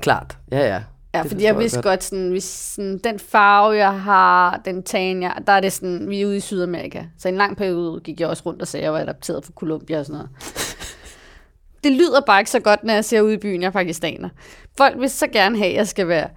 [0.00, 0.80] Klart, ja, ja.
[1.14, 1.84] Ja, Det fordi jeg vidste godt.
[1.84, 6.08] godt, sådan, hvis sådan, den farve, jeg har, den tan, jeg, der er det sådan,
[6.10, 7.02] vi er ude i Sydamerika.
[7.18, 9.44] Så i en lang periode gik jeg også rundt og sagde, at jeg var adopteret
[9.44, 10.30] fra Colombia og sådan noget.
[11.84, 14.28] Det lyder bare ikke så godt, når jeg ser ud i byen, jeg er pakistaner.
[14.78, 16.28] Folk vil så gerne have, at jeg skal være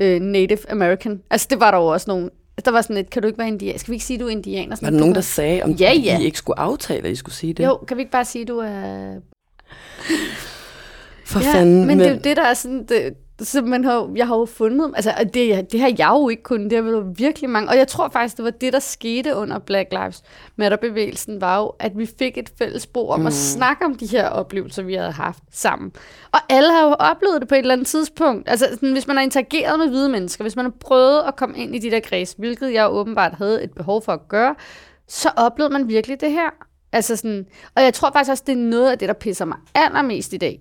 [0.00, 1.22] øh, Native American.
[1.30, 2.30] Altså, det var der jo også nogen.
[2.64, 3.78] Der var sådan et, kan du ikke være indianer?
[3.78, 4.76] Skal vi ikke sige, du er indianer?
[4.76, 6.18] Sådan, Var der nogen, der sagde, om Ja, ja.
[6.18, 7.64] I ikke skulle aftale, at I skulle sige det?
[7.64, 9.14] Jo, kan vi ikke bare sige, du er
[11.24, 11.86] For ja, fanden.
[11.86, 12.86] men, det er jo det, der er sådan...
[12.86, 16.42] Det, så man har, jeg har jo fundet, altså det, det har jeg jo ikke
[16.42, 19.36] kun, det har jo virkelig mange, og jeg tror faktisk, det var det, der skete
[19.36, 20.22] under Black Lives
[20.56, 23.26] Matter-bevægelsen, var jo, at vi fik et fælles spor om mm.
[23.26, 25.92] at snakke om de her oplevelser, vi havde haft sammen.
[26.32, 28.48] Og alle har jo oplevet det på et eller andet tidspunkt.
[28.48, 31.58] Altså, sådan, hvis man har interageret med hvide mennesker, hvis man har prøvet at komme
[31.58, 34.54] ind i de der kreds, hvilket jeg åbenbart havde et behov for at gøre,
[35.08, 36.50] så oplevede man virkelig det her.
[36.92, 39.58] Altså sådan, og jeg tror faktisk også, det er noget af det, der pisser mig
[39.74, 40.60] allermest i dag.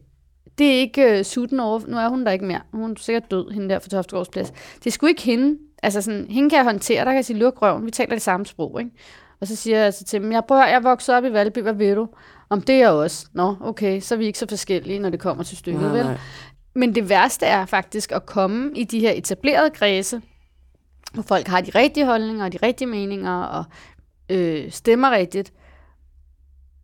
[0.58, 2.62] Det er ikke uh, Suten over, nu er hun der ikke mere.
[2.74, 4.52] Hun er sikkert død, hende der fra Toftegårds Plads.
[4.52, 5.58] Det er sgu ikke hende.
[5.84, 8.22] Altså sådan, hende kan jeg håndtere, der kan jeg sige, luk røven, vi taler det
[8.22, 8.92] samme sprog, ikke?
[9.42, 11.74] Og så siger jeg altså til dem, jeg prøver, jeg vokset op i Valby, hvad
[11.74, 12.08] ved du?
[12.50, 13.28] Om det er jeg også.
[13.34, 16.06] Nå, okay, så er vi ikke så forskellige, når det kommer til stykket, Nej, vel?
[16.06, 16.18] nej.
[16.76, 20.22] Men det værste er faktisk at komme i de her etablerede kredse,
[21.14, 23.64] hvor folk har de rigtige holdninger og de rigtige meninger og
[24.30, 25.54] øh, stemmer rigtigt,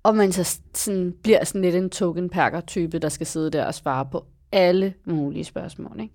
[0.03, 3.65] og man så sådan, bliver sådan lidt en token perker type der skal sidde der
[3.65, 6.13] og svare på alle mulige spørgsmål ikke?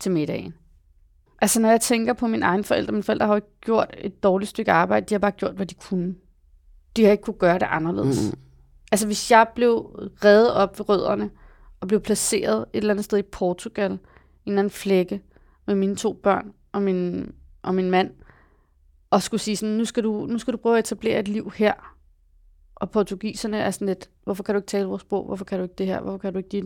[0.00, 0.54] til middagen.
[1.42, 4.22] Altså når jeg tænker på mine egne forældre, mine forældre har jo ikke gjort et
[4.22, 6.14] dårligt stykke arbejde, de har bare gjort, hvad de kunne.
[6.96, 8.30] De har ikke kunne gøre det anderledes.
[8.32, 8.38] Mm.
[8.92, 9.76] Altså hvis jeg blev
[10.24, 11.30] reddet op ved rødderne,
[11.80, 13.98] og blev placeret et eller andet sted i Portugal, i en
[14.46, 15.22] eller anden flække,
[15.66, 17.32] med mine to børn og min,
[17.62, 18.10] og min mand,
[19.10, 21.52] og skulle sige sådan, nu skal, du, nu skal du prøve at etablere et liv
[21.56, 21.96] her.
[22.80, 25.26] Og portugiserne er sådan lidt, hvorfor kan du ikke tale vores sprog?
[25.26, 26.00] Hvorfor kan du ikke det her?
[26.00, 26.64] Hvorfor kan du ikke dit?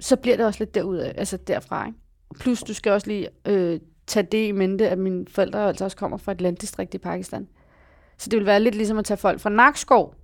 [0.00, 1.86] Så bliver det også lidt derudad, altså derfra.
[1.86, 1.98] Ikke?
[2.38, 5.96] Plus, du skal også lige øh, tage det i mente, at mine forældre altså også
[5.96, 7.48] kommer fra et landdistrikt i Pakistan.
[8.18, 10.14] Så det vil være lidt ligesom at tage folk fra Nakskov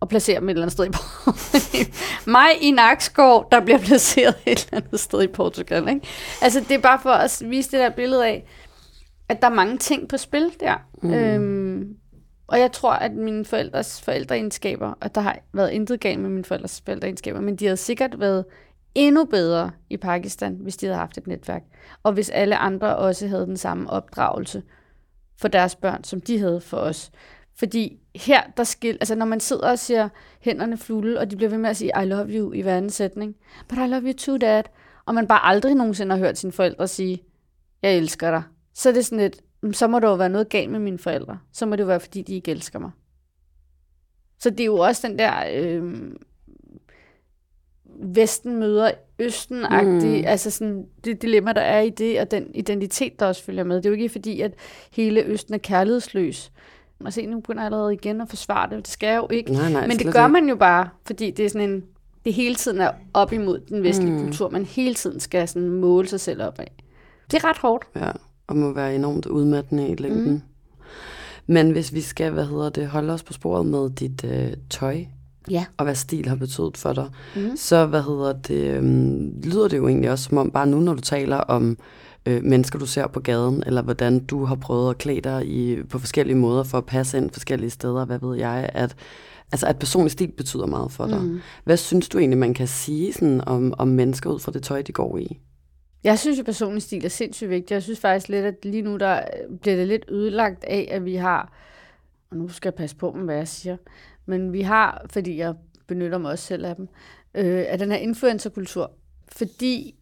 [0.00, 1.94] og placere dem et eller andet sted i Portugal.
[2.36, 5.88] Mig i Nakskov, der bliver placeret et eller andet sted i Portugal.
[5.88, 6.00] Ikke?
[6.42, 8.48] Altså, det er bare for at vise det der billede af,
[9.28, 10.74] at der er mange ting på spil der.
[11.02, 11.14] Mm.
[11.14, 11.96] Øhm,
[12.48, 16.44] og jeg tror, at mine forældres forældreegenskaber, og der har været intet galt med mine
[16.44, 18.44] forældres forældreegenskaber, men de havde sikkert været
[18.94, 21.62] endnu bedre i Pakistan, hvis de havde haft et netværk.
[22.02, 24.62] Og hvis alle andre også havde den samme opdragelse
[25.40, 27.10] for deres børn, som de havde for os.
[27.56, 30.08] Fordi her, der skil, altså når man sidder og siger
[30.40, 32.90] hænderne fulde, og de bliver ved med at sige, I love you i hver anden
[32.90, 33.36] sætning,
[33.68, 34.62] but I love you too, dad,
[35.06, 37.22] og man bare aldrig nogensinde har hørt sine forældre sige,
[37.82, 38.42] jeg elsker dig,
[38.74, 39.40] så er det sådan lidt,
[39.72, 41.38] så må der jo være noget galt med mine forældre.
[41.52, 42.90] Så må det jo være, fordi de ikke elsker mig.
[44.38, 46.12] Så det er jo også den der øh,
[48.00, 50.24] Vesten møder østen mm.
[50.26, 53.76] altså sådan det dilemma, der er i det, og den identitet, der også følger med.
[53.76, 54.54] Det er jo ikke fordi, at
[54.92, 56.52] hele Østen er kærlighedsløs.
[57.04, 58.78] Og se, nu begynder jeg allerede igen at forsvare det.
[58.78, 59.52] Det skal jeg jo ikke.
[59.52, 61.84] Nej, nej, Men det gør man jo bare, fordi det er sådan en,
[62.24, 64.24] det hele tiden er op imod den vestlige mm.
[64.24, 64.50] kultur.
[64.50, 66.72] Man hele tiden skal sådan måle sig selv op af.
[67.30, 67.84] Det er ret hårdt.
[67.96, 68.10] Ja,
[68.48, 70.32] og må være enormt udmattende i længden.
[70.32, 70.40] Mm.
[71.46, 75.04] Men hvis vi skal, hvad hedder det, holde os på sporet med dit øh, tøj,
[75.50, 75.64] ja.
[75.76, 77.56] og hvad stil har betydet for dig, mm.
[77.56, 80.94] så hvad hedder det, øhm, lyder det jo egentlig også som om, bare nu når
[80.94, 81.78] du taler om
[82.26, 85.82] øh, mennesker, du ser på gaden, eller hvordan du har prøvet at klæde dig i,
[85.82, 88.96] på forskellige måder for at passe ind forskellige steder, hvad ved jeg, at,
[89.52, 91.22] altså, at personlig stil betyder meget for dig.
[91.22, 91.40] Mm.
[91.64, 94.82] Hvad synes du egentlig, man kan sige sådan, om, om mennesker ud fra det tøj,
[94.82, 95.38] de går i?
[96.04, 97.70] Jeg synes jo, personlig stil er sindssygt vigtigt.
[97.70, 99.22] Jeg synes faktisk lidt, at lige nu der
[99.60, 101.52] bliver det lidt ødelagt af, at vi har,
[102.30, 103.76] og nu skal jeg passe på med, hvad jeg siger,
[104.26, 105.54] men vi har, fordi jeg
[105.86, 106.88] benytter mig også selv af dem,
[107.34, 108.92] øh, af den her influencerkultur,
[109.28, 109.94] fordi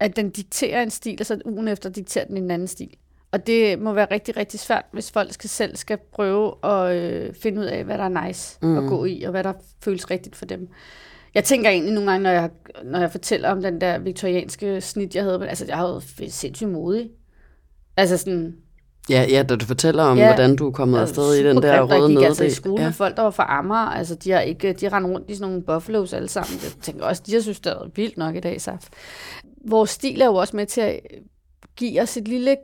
[0.00, 2.96] at den dikterer en stil, og så ugen efter dikterer den en anden stil.
[3.30, 7.34] Og det må være rigtig, rigtig svært, hvis folk skal selv skal prøve at øh,
[7.34, 8.78] finde ud af, hvad der er nice mm.
[8.78, 9.52] at gå i, og hvad der
[9.84, 10.68] føles rigtigt for dem.
[11.34, 12.50] Jeg tænker egentlig nogle gange, når jeg,
[12.84, 17.10] når jeg fortæller om den der viktorianske snit, jeg havde, altså jeg havde sindssygt modig.
[17.96, 18.56] Altså sådan,
[19.10, 21.82] Ja, ja, da du fortæller om, ja, hvordan du er kommet afsted i den der
[21.82, 22.20] røde nede.
[22.20, 22.88] Jeg altså i skole ja.
[22.88, 23.90] med folk, der var fra Amager.
[23.90, 26.58] Altså, de har ikke, de har rundt i sådan nogle buffalos alle sammen.
[26.62, 28.88] Jeg tænker også, de har synes, det er vildt nok i dag, Saf.
[29.68, 31.00] Vores stil er jo også med til at
[31.76, 32.56] give os et lille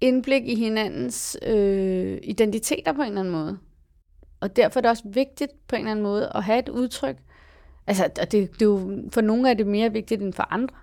[0.00, 3.58] indblik i hinandens øh, identiteter på en eller anden måde.
[4.40, 7.16] Og derfor er det også vigtigt på en eller anden måde at have et udtryk.
[7.86, 10.74] Altså, det, det er jo, for nogle er det mere vigtigt end for andre.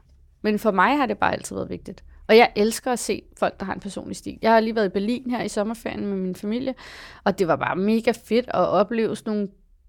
[0.41, 2.03] Men for mig har det bare altid været vigtigt.
[2.27, 4.39] Og jeg elsker at se folk, der har en personlig stil.
[4.41, 6.75] Jeg har lige været i Berlin her i sommerferien med min familie,
[7.23, 9.47] og det var bare mega fedt at opleve sådan nogle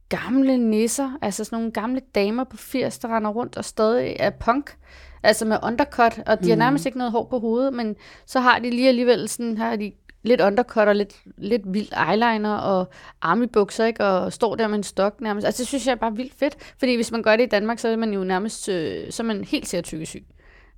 [0.08, 4.30] gamle nisser, altså sådan nogle gamle damer på 80, der render rundt og stadig er
[4.30, 4.76] punk,
[5.22, 6.48] altså med undercut, og de mm.
[6.48, 7.96] har nærmest ikke noget hår på hovedet, men
[8.26, 9.92] så har de lige alligevel sådan, har de
[10.24, 12.88] lidt undercut og lidt, lidt vild eyeliner og
[13.20, 14.04] armybukser, ikke?
[14.04, 15.46] og står der med en stok nærmest.
[15.46, 17.78] Altså det synes jeg er bare vildt fedt, fordi hvis man gør det i Danmark,
[17.78, 20.24] så er man jo nærmest, øh, så er man helt sikkert tykkesyg.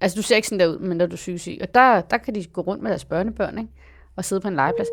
[0.01, 1.59] Altså, du ser ikke sådan der ud, men når du er syg.
[1.61, 3.71] Og der, der kan de gå rundt med deres børnebørn, ikke?
[4.17, 4.89] Og sidde på en legeplads.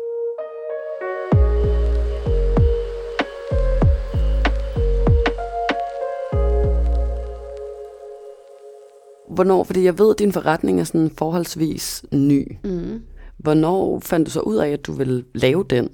[9.34, 12.56] Hvornår, fordi jeg ved, at din forretning er sådan forholdsvis ny.
[12.64, 13.02] Mm.
[13.36, 15.88] Hvornår fandt du så ud af, at du ville lave den?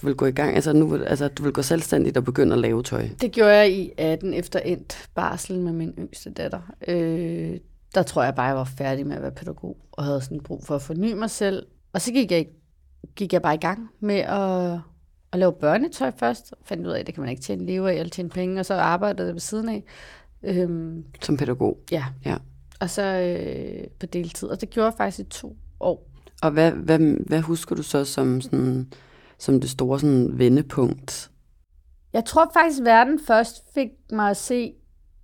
[0.00, 2.58] Du vil gå i gang, altså, nu, altså du vil gå selvstændigt og begynde at
[2.58, 3.08] lave tøj?
[3.20, 6.60] Det gjorde jeg i 18 efter endt barsel med min yngste datter.
[6.88, 7.58] Øh,
[7.94, 10.64] der tror jeg bare, jeg var færdig med at være pædagog, og havde sådan brug
[10.64, 11.66] for at forny mig selv.
[11.92, 12.46] Og så gik jeg,
[13.16, 14.80] gik jeg bare i gang med at,
[15.32, 16.54] at lave børnetøj først.
[16.64, 18.66] Fandt ud af, at det kan man ikke tjene leve af, eller tjene penge, og
[18.66, 19.84] så arbejdede jeg ved siden af.
[20.42, 21.78] Øhm, Som pædagog?
[21.90, 22.04] Ja.
[22.24, 22.36] ja.
[22.80, 26.08] Og så øh, på deltid, og det gjorde jeg faktisk i to år.
[26.42, 28.92] Og hvad, hvad, hvad husker du så som, sådan,
[29.38, 31.30] som det store sådan, vendepunkt?
[32.12, 34.74] Jeg tror faktisk, at verden først fik mig at se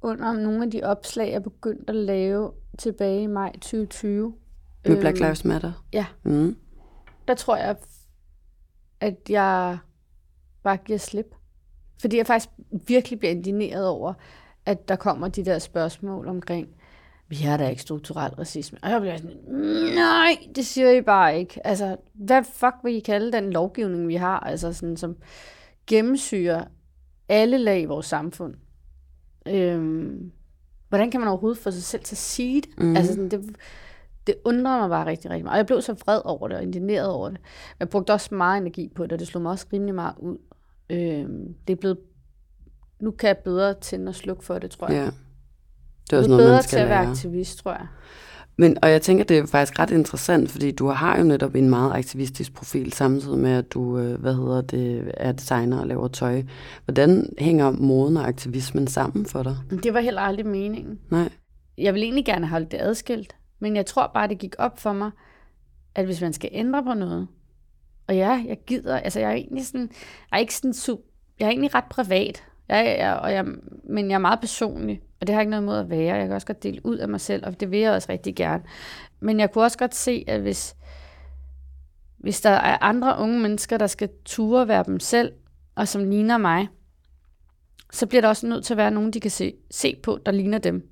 [0.02, 4.34] under nogle af de opslag, jeg begyndte at lave tilbage i maj 2020.
[4.86, 5.84] Med Black øhm, Lives Matter?
[5.92, 6.06] Ja.
[6.22, 6.56] Mm.
[7.28, 7.76] Der tror jeg,
[9.00, 9.78] at jeg
[10.62, 11.34] bare giver slip.
[12.00, 12.50] Fordi jeg faktisk
[12.86, 14.14] virkelig bliver indineret over,
[14.66, 16.68] at der kommer de der spørgsmål omkring,
[17.32, 18.78] vi har da ikke strukturel racisme.
[18.82, 19.36] Og jeg bliver sådan,
[19.94, 21.66] nej, det siger I bare ikke.
[21.66, 25.16] Altså, hvad fuck vil I kalde den lovgivning, vi har, altså sådan, som
[25.86, 26.64] gennemsyrer
[27.28, 28.54] alle lag i vores samfund?
[29.46, 30.32] Øhm,
[30.88, 32.70] hvordan kan man overhovedet få sig selv til at sige det?
[32.78, 32.96] Mm.
[32.96, 33.56] Altså sådan, det,
[34.26, 35.54] det undrer mig bare rigtig, rigtig meget.
[35.54, 37.40] Og jeg blev så vred over det og indigneret over det.
[37.80, 40.38] Jeg brugte også meget energi på det, og det slog mig også rimelig meget ud.
[40.90, 41.98] Øhm, det er blevet...
[43.00, 45.04] Nu kan jeg bedre tænde og slukke for det, tror jeg.
[45.04, 45.10] Ja.
[46.04, 47.86] Det er også noget, bedre man skal til at være aktivist, tror jeg.
[48.58, 51.70] Men, og jeg tænker, det er faktisk ret interessant, fordi du har jo netop en
[51.70, 56.08] meget aktivistisk profil, samtidig med, at du øh, hvad hedder det, er designer og laver
[56.08, 56.42] tøj.
[56.84, 59.56] Hvordan hænger moden og aktivismen sammen for dig?
[59.82, 60.98] Det var heller aldrig meningen.
[61.10, 61.28] Nej.
[61.78, 64.92] Jeg vil egentlig gerne holde det adskilt, men jeg tror bare, det gik op for
[64.92, 65.10] mig,
[65.94, 67.28] at hvis man skal ændre på noget,
[68.08, 69.90] og ja, jeg gider, altså jeg er egentlig sådan,
[70.30, 71.02] jeg er ikke sådan super,
[71.40, 72.44] jeg er egentlig ret privat,
[72.76, 73.44] jeg, jeg, og jeg,
[73.84, 75.00] men jeg er meget personlig.
[75.20, 76.16] Og det har ikke noget mod at være.
[76.16, 78.36] Jeg kan også godt dele ud af mig selv, og det vil jeg også rigtig
[78.36, 78.62] gerne.
[79.20, 80.76] Men jeg kunne også godt se, at hvis,
[82.18, 85.32] hvis der er andre unge mennesker, der skal ture være dem selv,
[85.74, 86.68] og som ligner mig,
[87.92, 90.32] så bliver der også nødt til at være nogen, de kan se, se på, der
[90.32, 90.88] ligner dem.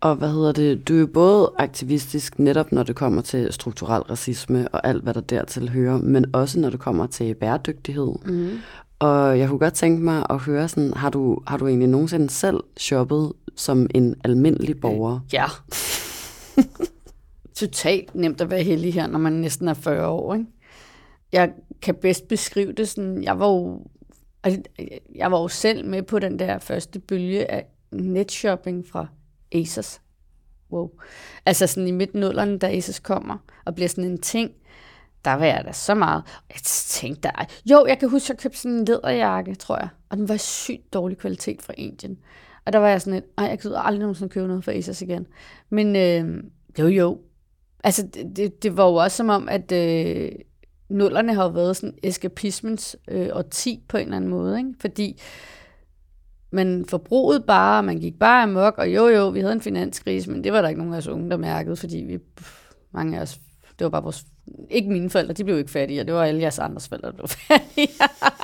[0.00, 0.88] Og hvad hedder det?
[0.88, 5.14] Du er jo både aktivistisk netop, når det kommer til strukturel racisme og alt, hvad
[5.14, 8.14] der dertil hører, men også når det kommer til bæredygtighed.
[8.24, 8.58] Mm.
[8.98, 12.30] Og jeg kunne godt tænke mig at høre sådan, har du, har du egentlig nogensinde
[12.30, 15.20] selv shoppet som en almindelig borger?
[15.32, 15.44] Ja.
[17.54, 20.46] Totalt nemt at være heldig her, når man næsten er 40 år, ikke?
[21.32, 23.86] Jeg kan bedst beskrive det sådan, jeg var jo,
[24.42, 24.62] altså,
[25.14, 29.06] jeg var jo selv med på den der første bølge af netshopping fra
[29.52, 30.00] Asos.
[30.72, 30.90] Wow.
[31.46, 34.50] Altså sådan i midten da Asos kommer og bliver sådan en ting,
[35.26, 36.22] der var jeg da så meget.
[36.48, 39.88] Jeg tænkte der, jo, jeg kan huske, at jeg købte sådan en læderjakke, tror jeg,
[40.08, 42.18] og den var sygt dårlig kvalitet fra Indien.
[42.66, 45.02] Og der var jeg sådan lidt, nej, jeg gider aldrig nogensinde købe noget fra Asos
[45.02, 45.26] igen.
[45.70, 46.44] Men øh,
[46.78, 47.18] jo, jo.
[47.84, 50.32] Altså, det, det var jo også som om, at øh,
[50.88, 54.74] nullerne har været sådan eskapismens øh, årti på en eller anden måde, ikke?
[54.80, 55.20] Fordi
[56.50, 60.44] man forbrugede bare, man gik bare amok, og jo jo, vi havde en finanskrise, men
[60.44, 62.18] det var der ikke nogen af os unge, der mærkede, fordi vi,
[62.92, 63.40] mange af os,
[63.78, 64.24] det var bare vores
[64.70, 67.28] ikke mine forældre, de blev ikke fattige, det var alle jeres andres forældre, der blev
[67.28, 67.88] fattige.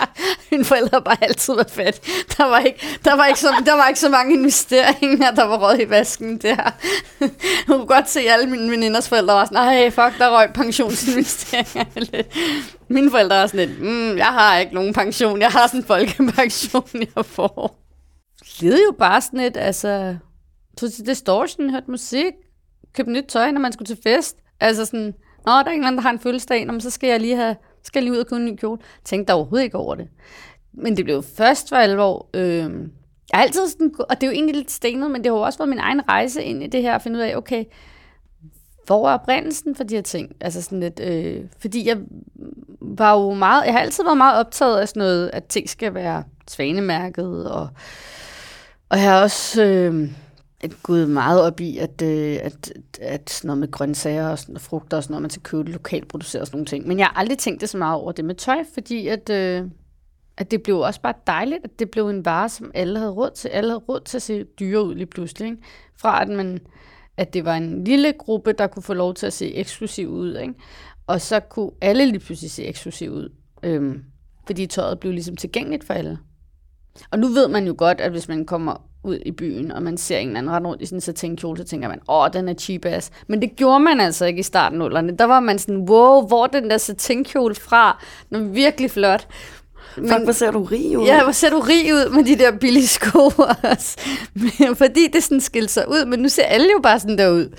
[0.52, 2.14] mine forældre har bare altid været fattige.
[2.36, 5.58] Der var ikke, der var ikke, så, der var ikke så mange investeringer, der var
[5.58, 6.74] råd i vasken der.
[7.68, 10.52] Du kunne godt se, at alle mine veninders forældre var sådan, nej, fuck, der røg
[10.54, 12.22] pensionsinvesteringer.
[12.94, 15.86] mine forældre var sådan lidt, mm, jeg har ikke nogen pension, jeg har sådan en
[15.86, 17.78] folkepension, jeg får.
[18.60, 20.16] Det jo bare sådan lidt, altså,
[20.78, 22.32] tog til distortion, hørte musik,
[22.94, 24.36] købte nyt tøj, når man skulle til fest.
[24.62, 25.14] Altså sådan,
[25.46, 27.36] Nå, der er en eller anden, der har en fødselsdag, Nå, så skal jeg lige
[27.36, 28.78] have, skal jeg lige ud og købe en ny kjole.
[29.04, 30.08] Tænkte der overhovedet ikke over det.
[30.72, 32.28] Men det blev først for alvor.
[32.34, 32.70] Øh,
[33.32, 35.42] jeg har altid sådan, og det er jo egentlig lidt stenet, men det har jo
[35.42, 37.64] også været min egen rejse ind i det her, at finde ud af, okay,
[38.86, 40.32] hvor er oprindelsen for de her ting?
[40.40, 41.98] Altså sådan lidt, øh, fordi jeg
[42.80, 45.94] var jo meget, jeg har altid været meget optaget af sådan noget, at ting skal
[45.94, 47.68] være svanemærket, og,
[48.88, 50.10] og jeg har også, øh,
[50.82, 54.96] gået meget op i, at, øh, at, at sådan noget med grøntsager og sådan, frugter
[54.96, 56.88] og sådan noget, man skal købe lokalt produceret og sådan nogle ting.
[56.88, 59.68] Men jeg har aldrig tænkt det så meget over det med tøj, fordi at, øh,
[60.36, 63.30] at det blev også bare dejligt, at det blev en vare, som alle havde råd
[63.30, 63.48] til.
[63.48, 65.46] Alle havde råd til at se dyre ud lige pludselig.
[65.50, 65.62] Ikke?
[65.96, 66.58] Fra at, man,
[67.16, 70.36] at det var en lille gruppe, der kunne få lov til at se eksklusiv ud.
[70.36, 70.54] Ikke?
[71.06, 73.28] Og så kunne alle lige pludselig se eksklusiv ud.
[73.62, 74.04] Øhm,
[74.46, 76.18] fordi tøjet blev ligesom tilgængeligt for alle.
[77.10, 79.96] Og nu ved man jo godt, at hvis man kommer ud i byen, og man
[79.96, 82.54] ser en anden ret rundt i sådan en satinkjole, så tænker man, åh, den er
[82.54, 83.10] cheap ass.
[83.26, 86.46] Men det gjorde man altså ikke i starten af Der var man sådan, wow, hvor
[86.46, 88.04] den der satinkjole fra?
[88.30, 89.28] Den er virkelig flot.
[89.96, 91.06] Men, Fuck, hvor ser du rig ud?
[91.06, 93.30] Ja, hvor ser du rig ud med de der billige sko
[93.72, 94.00] også.
[94.74, 97.56] Fordi det sådan skilte sig ud, men nu ser alle jo bare sådan der ud.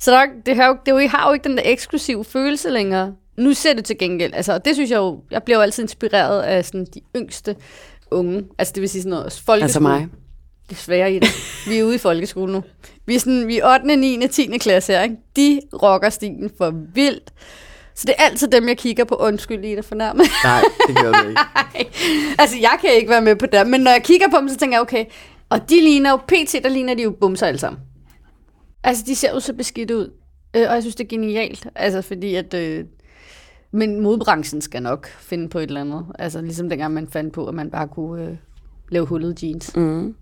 [0.00, 3.12] Så der, det, har jo, det jo, har jo ikke den der eksklusive følelse længere.
[3.38, 4.34] Nu ser det til gengæld.
[4.34, 7.56] Altså, det synes jeg jo, jeg bliver jo altid inspireret af sådan de yngste
[8.10, 8.44] unge.
[8.58, 9.62] Altså det vil sige sådan noget folkeskole.
[9.62, 10.08] Altså mig.
[10.70, 11.28] Desværre i det.
[11.68, 12.62] Vi er ude i folkeskole nu.
[13.06, 14.58] Vi er, sådan, vi er 8., 9., 10.
[14.58, 15.02] klasse her.
[15.02, 15.16] Ikke?
[15.36, 17.32] De rocker stilen for vildt.
[17.94, 19.14] Så det er altid dem, jeg kigger på.
[19.14, 20.18] Undskyld, I er fornærme.
[20.44, 21.40] Nej, det gør du ikke.
[22.38, 23.66] altså, jeg kan ikke være med på det.
[23.66, 25.04] Men når jeg kigger på dem, så tænker jeg, okay.
[25.48, 26.52] Og de ligner jo, pt.
[26.62, 27.82] der ligner de jo bumser alle sammen.
[28.84, 30.10] Altså, de ser jo så beskidt ud.
[30.56, 31.66] Øh, og jeg synes, det er genialt.
[31.74, 32.54] Altså, fordi at...
[32.54, 32.84] Øh,
[33.76, 36.04] men modbranchen skal nok finde på et eller andet.
[36.18, 38.36] Altså, ligesom dengang man fandt på, at man bare kunne øh,
[38.88, 39.76] lave hullet jeans.
[39.76, 40.14] Mm.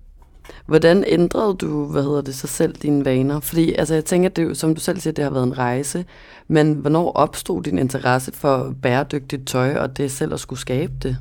[0.67, 3.41] Hvordan ændrede du, hvad hedder det, så selv dine vaner?
[3.41, 6.05] Fordi altså, jeg tænker, det, som du selv siger, det har været en rejse,
[6.49, 11.17] men hvornår opstod din interesse for bæredygtigt tøj, og det selv at skulle skabe det?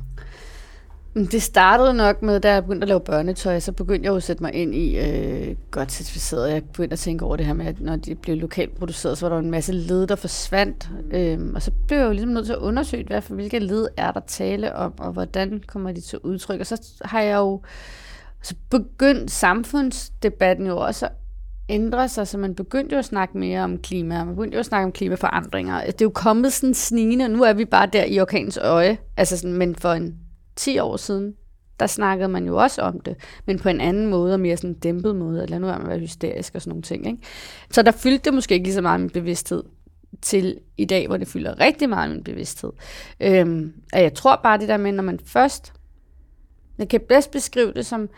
[1.14, 4.22] Det startede nok med, da jeg begyndte at lave børnetøj, så begyndte jeg jo at
[4.22, 6.50] sætte mig ind i øh, godt certificeret.
[6.50, 9.28] Jeg begyndte at tænke over det her med, at når de blev lokalt produceret, så
[9.28, 10.90] var der en masse led, der forsvandt.
[11.10, 13.88] Øh, og så blev jeg jo ligesom nødt til at undersøge, hvad for hvilke led
[13.96, 16.60] er der tale om, og hvordan kommer de til udtryk.
[16.60, 17.62] Og så har jeg jo
[18.42, 21.12] så begyndt samfundsdebatten jo også at
[21.68, 24.66] ændre sig, så man begyndte jo at snakke mere om klima, man begyndte jo at
[24.66, 25.74] snakke om klimaforandringer.
[25.74, 28.56] Altså, det er jo kommet sådan snigende, og nu er vi bare der i orkanens
[28.56, 30.23] øje, altså sådan, men for en
[30.56, 31.34] 10 år siden,
[31.80, 34.70] der snakkede man jo også om det, men på en anden måde, og mere sådan
[34.70, 37.06] en dæmpet måde, eller nu er man være hysterisk og sådan nogle ting.
[37.06, 37.18] Ikke?
[37.70, 39.62] Så der fyldte det måske ikke lige så meget min bevidsthed
[40.22, 42.70] til i dag, hvor det fylder rigtig meget min bevidsthed.
[43.20, 45.72] Øhm, og jeg tror bare det der med, når man først
[46.78, 48.08] jeg kan bedst beskrive det som,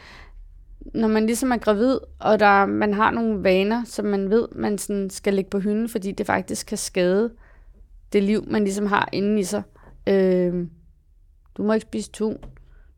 [0.94, 4.78] når man ligesom er gravid, og der, man har nogle vaner, som man ved, man
[4.78, 7.32] sådan skal lægge på hylden, fordi det faktisk kan skade
[8.12, 9.62] det liv, man ligesom har inde i sig.
[10.06, 10.70] Øhm,
[11.56, 12.48] du må ikke spise tun, du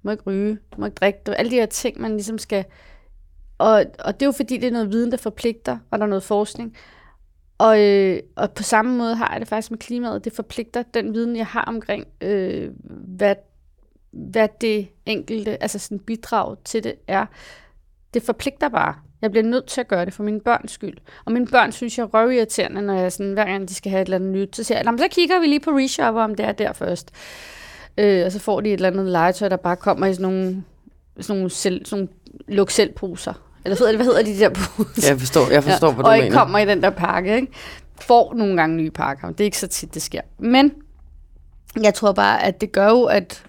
[0.03, 1.19] må ikke ryge, du må ikke drikke.
[1.27, 2.65] Det alle de her ting, man ligesom skal...
[3.59, 6.09] Og, og det er jo fordi, det er noget viden, der forpligter, og der er
[6.09, 6.77] noget forskning.
[7.59, 10.25] Og, øh, og på samme måde har jeg det faktisk med klimaet.
[10.25, 12.71] Det forpligter den viden, jeg har omkring, øh,
[13.17, 13.35] hvad
[14.11, 17.27] hvad det enkelte, altså sådan bidrag til det er.
[18.15, 18.95] Det forpligter bare.
[19.23, 20.97] Jeg bliver nødt til at gøre det for mine børns skyld.
[21.25, 24.03] Og mine børn synes, jeg er røvirriterende, når jeg sådan, hver gang de skal have
[24.03, 26.47] et eller andet nyt, så siger jeg, så kigger vi lige på reshopper, om det
[26.47, 27.11] er der først.
[27.99, 30.65] Øh, og så får de et eller andet legetøj, der bare kommer i sådan nogle,
[31.21, 33.33] sådan nogle, selv, sådan nogle luk selv poser.
[33.65, 35.09] Eller hvad hedder, de der poser?
[35.09, 36.21] Jeg forstår, jeg forstår ja, hvad du og mener.
[36.21, 37.37] Og ikke kommer i den der pakke.
[37.37, 37.53] Ikke?
[38.01, 39.31] Får nogle gange nye pakker.
[39.31, 40.21] Det er ikke så tit, det sker.
[40.39, 40.73] Men
[41.83, 43.45] jeg tror bare, at det gør jo, at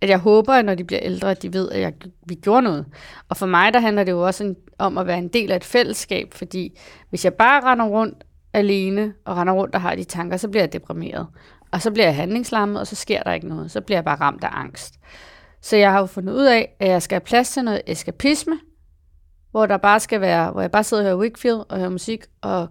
[0.00, 1.92] at jeg håber, at når de bliver ældre, at de ved, at jeg,
[2.26, 2.86] vi gjorde noget.
[3.28, 5.56] Og for mig, der handler det jo også en, om at være en del af
[5.56, 6.78] et fællesskab, fordi
[7.10, 10.62] hvis jeg bare render rundt alene, og render rundt og har de tanker, så bliver
[10.62, 11.26] jeg deprimeret.
[11.72, 13.70] Og så bliver jeg handlingslammet, og så sker der ikke noget.
[13.70, 14.94] Så bliver jeg bare ramt af angst.
[15.60, 18.58] Så jeg har jo fundet ud af, at jeg skal have plads til noget eskapisme,
[19.50, 22.24] hvor der bare skal være, hvor jeg bare sidder og hører Wickfield og hører musik
[22.40, 22.68] og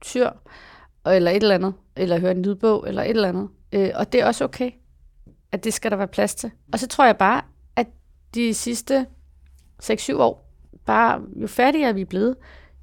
[0.00, 0.30] tyr,
[1.06, 3.48] eller et eller andet, eller hører en lydbog, eller et eller andet.
[3.72, 4.70] Øh, og det er også okay
[5.52, 6.50] at det skal der være plads til.
[6.72, 7.42] Og så tror jeg bare,
[7.76, 7.86] at
[8.34, 9.06] de sidste
[9.82, 10.52] 6-7 år,
[10.86, 12.36] bare jo fattigere vi er blevet,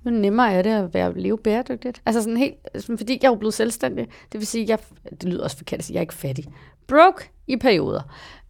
[0.06, 2.02] jo nemmere er det at være, leve bæredygtigt.
[2.06, 4.08] Altså sådan helt, sådan, fordi jeg er jo blevet selvstændig.
[4.32, 4.80] Det vil sige, jeg,
[5.22, 6.46] det lyder også forkert at sige, jeg er ikke fattig.
[6.88, 8.02] Broke i perioder.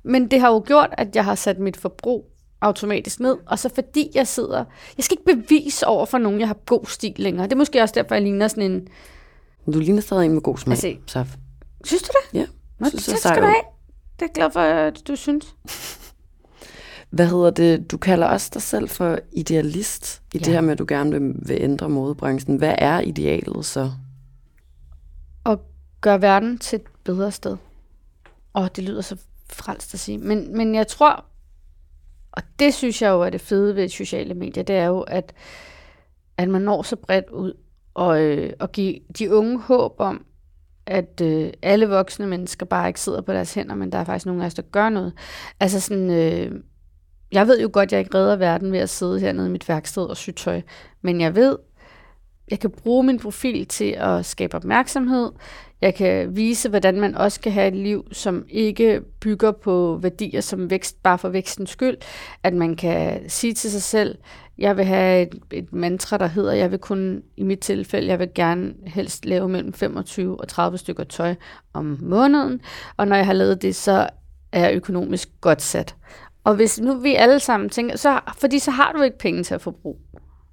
[0.04, 2.32] Men det har jo gjort, at jeg har sat mit forbrug
[2.62, 4.66] automatisk ned, og så fordi jeg sidder...
[4.98, 7.44] Jeg skal ikke bevise over for nogen, jeg har god stil længere.
[7.46, 8.88] Det er måske også derfor, jeg ligner sådan en...
[9.74, 11.36] Du ligner stadig en med god smag, altså, Saf.
[11.84, 12.40] Synes du det?
[12.40, 12.46] Ja.
[12.80, 13.56] Nå, synes, det skal du have.
[14.20, 15.56] Det er glad for, at du synes.
[17.10, 17.92] Hvad hedder det?
[17.92, 20.40] Du kalder også dig selv for idealist i ja.
[20.40, 22.58] det her med, at du gerne vil, vil ændre modebranchen.
[22.58, 23.92] Hvad er idealet så?
[25.46, 25.60] At
[26.02, 27.58] gøre verden til et bedre sted.
[28.54, 29.18] Og det lyder så
[29.50, 30.18] frelst at sige.
[30.18, 31.26] Men, men jeg tror,
[32.32, 35.34] og det synes jeg jo er det fede ved sociale medier, det er jo, at,
[36.38, 37.54] at man når så bredt ud
[37.94, 40.26] og, øh, og give de unge håb om,
[40.86, 44.26] at øh, alle voksne mennesker bare ikke sidder på deres hænder, men der er faktisk
[44.26, 45.14] nogen af os, der gør noget.
[45.60, 46.62] Altså sådan, øh,
[47.36, 49.70] jeg ved jo godt, at jeg ikke redder verden ved at sidde hernede i mit
[49.70, 50.62] værksted og sy tøj,
[51.02, 51.58] men jeg ved,
[52.52, 55.32] jeg kan bruge min profil til at skabe opmærksomhed.
[55.82, 60.42] Jeg kan vise, hvordan man også kan have et liv, som ikke bygger på værdier
[60.42, 61.98] som vækst bare for vækstens skyld.
[62.44, 64.18] At man kan sige til sig selv,
[64.58, 68.20] jeg vil have et, et mantra, der hedder, jeg vil kun, i mit tilfælde, jeg
[68.20, 71.36] vil gerne helst lave mellem 25 og 30 stykker tøj
[71.74, 72.62] om måneden.
[72.98, 74.10] Og når jeg har lavet det, så
[74.52, 75.96] er jeg økonomisk godt sat.
[76.46, 79.54] Og hvis nu vi alle sammen tænker, så, fordi så har du ikke penge til
[79.54, 79.98] at forbruge.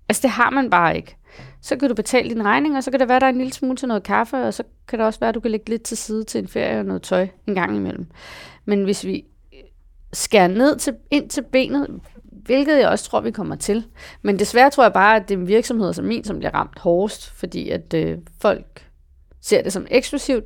[0.08, 1.16] Altså det har man bare ikke.
[1.60, 3.52] Så kan du betale din regning, og så kan det være, der er en lille
[3.52, 5.82] smule til noget kaffe, og så kan det også være, at du kan lægge lidt
[5.82, 8.06] til side til en ferie og noget tøj en gang imellem.
[8.64, 9.24] Men hvis vi
[10.12, 13.86] skærer ned til, ind til benet, hvilket jeg også tror, vi kommer til.
[14.22, 17.30] Men desværre tror jeg bare, at det er virksomheder som min, som bliver ramt hårdest,
[17.30, 18.86] fordi at øh, folk
[19.40, 20.44] ser det som eksklusivt,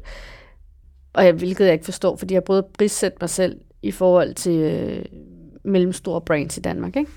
[1.12, 4.58] og jeg, hvilket jeg ikke forstår, fordi jeg at prissætte mig selv i forhold til
[4.58, 5.04] øh,
[5.66, 7.10] mellemstore brands i Danmark, ikke?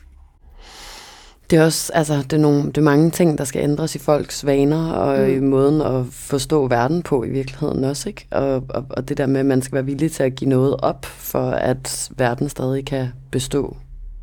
[1.50, 4.00] Det er også, altså, det er, nogle, det er mange ting, der skal ændres i
[4.00, 5.34] folks vaner, og mm.
[5.36, 8.28] i måden at forstå verden på i virkeligheden også, ikke?
[8.32, 10.76] Og, og, og det der med, at man skal være villig til at give noget
[10.80, 13.78] op, for at verden stadig kan bestå.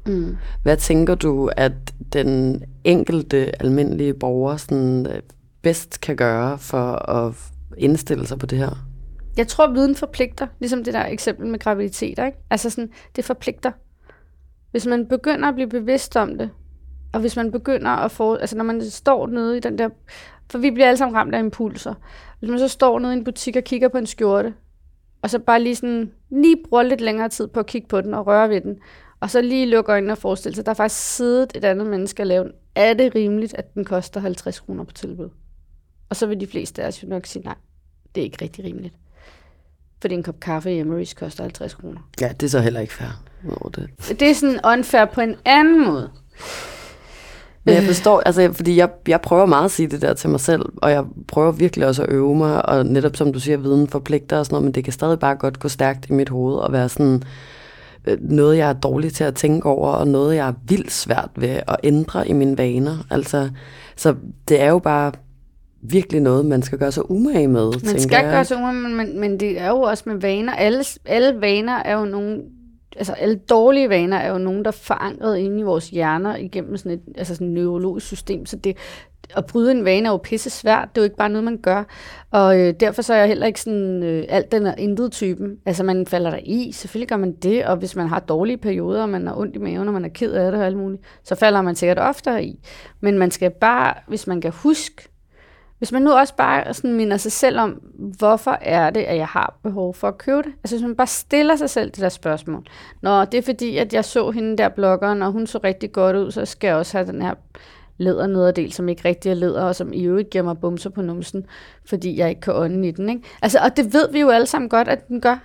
[0.07, 0.37] Mm.
[0.63, 1.73] Hvad tænker du, at
[2.13, 5.23] den enkelte almindelige borger sådan, øh,
[5.63, 7.35] bedst kan gøre for at
[7.79, 8.87] indstille sig på det her?
[9.37, 12.27] Jeg tror, viden forpligter, ligesom det der eksempel med graviditeter.
[12.27, 12.39] Ikke?
[12.51, 13.71] Altså sådan, det forpligter.
[14.71, 16.51] Hvis man begynder at blive bevidst om det,
[17.13, 19.89] og hvis man begynder at få, altså når man står nede i den der,
[20.51, 21.95] for vi bliver alle sammen ramt af impulser.
[22.39, 24.55] Hvis man så står nede i en butik og kigger på en skjorte,
[25.23, 28.15] og så bare lige sådan, lige bruger lidt længere tid på at kigge på den
[28.15, 28.79] og røre ved den,
[29.21, 31.87] og så lige lukke øjnene og forestille sig, at der er faktisk siddet et andet
[31.87, 35.29] menneske og lavet Er det rimeligt, at den koster 50 kroner på tilbud?
[36.09, 37.55] Og så vil de fleste af os jo nok sige, nej,
[38.15, 38.95] det er ikke rigtig rimeligt.
[40.01, 42.01] Fordi en kop kaffe i Emery's koster 50 kroner.
[42.21, 43.25] Ja, det er så heller ikke fair.
[43.51, 44.21] Over det.
[44.21, 46.11] det er sådan unfair på en anden måde.
[47.65, 50.41] Men jeg forstår, altså, fordi jeg, jeg prøver meget at sige det der til mig
[50.41, 53.89] selv, og jeg prøver virkelig også at øve mig, og netop som du siger, viden
[53.89, 56.57] forpligter og sådan noget, men det kan stadig bare godt gå stærkt i mit hoved,
[56.57, 57.23] og være sådan,
[58.07, 61.31] Øh, noget, jeg er dårlig til at tænke over, og noget, jeg er vildt svært
[61.37, 62.97] ved at ændre i mine vaner.
[63.11, 63.51] Altså,
[63.97, 64.15] så
[64.49, 65.13] det er jo bare
[65.83, 68.33] virkelig noget, man skal gøre sig umage med, Man skal jeg.
[68.33, 70.53] gøre sig umage, men, men, men det er jo også med vaner.
[70.55, 72.41] Alle, alle vaner er jo nogle
[72.97, 76.77] altså alle dårlige vaner er jo nogen, der er forankret inde i vores hjerner igennem
[76.77, 78.77] sådan et altså sådan et neurologisk system, så det,
[79.37, 80.89] at bryde en vane er jo pisse svært.
[80.95, 81.85] Det er jo ikke bare noget, man gør.
[82.31, 85.57] Og øh, derfor så er jeg heller ikke sådan øh, alt den er intet typen.
[85.67, 89.03] Altså man falder der i, selvfølgelig gør man det, og hvis man har dårlige perioder,
[89.03, 91.03] og man har ondt i maven, og man er ked af det og alt muligt,
[91.25, 92.61] så falder man sikkert oftere i.
[93.01, 95.09] Men man skal bare, hvis man kan huske,
[95.79, 97.71] hvis man nu også bare sådan minder sig selv om,
[98.19, 100.53] hvorfor er det, at jeg har behov for at købe det?
[100.65, 102.67] Altså hvis man bare stiller sig selv det der spørgsmål.
[103.03, 106.17] Nå, det er fordi, at jeg så hende der bloggeren, og hun så rigtig godt
[106.17, 107.35] ud, så skal jeg også have den her
[107.99, 110.59] læder noget af del, som ikke rigtig er læder, og som i øvrigt giver mig
[110.59, 111.47] bumser på numsen,
[111.89, 113.09] fordi jeg ikke kan ånde i den.
[113.09, 113.23] Ikke?
[113.43, 115.39] Altså, og det ved vi jo alle sammen godt, at den gør.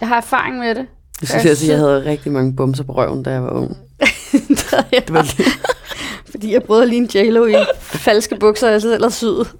[0.00, 0.86] Jeg har erfaring med det.
[1.20, 3.68] Jeg synes, jeg, jeg havde rigtig mange bumser på røven, da jeg var ung.
[4.48, 5.02] det, jeg.
[5.06, 5.26] det var
[6.32, 9.52] fordi jeg prøvede lige en j i falske bukser, jeg selv havde syet.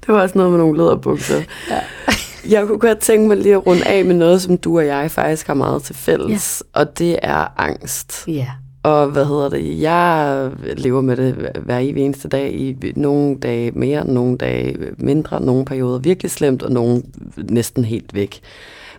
[0.00, 1.42] Det var også noget med nogle læderbukser.
[1.70, 1.80] Ja.
[2.50, 5.10] Jeg kunne godt tænke mig lige at runde af med noget, som du og jeg
[5.10, 6.80] faktisk har meget til fælles, ja.
[6.80, 8.24] og det er angst.
[8.28, 8.48] Ja.
[8.82, 9.80] Og hvad hedder det?
[9.80, 15.64] Jeg lever med det hver eneste dag, i nogle dage mere, nogle dage mindre, nogle
[15.64, 17.02] perioder virkelig slemt, og nogle
[17.36, 18.40] næsten helt væk.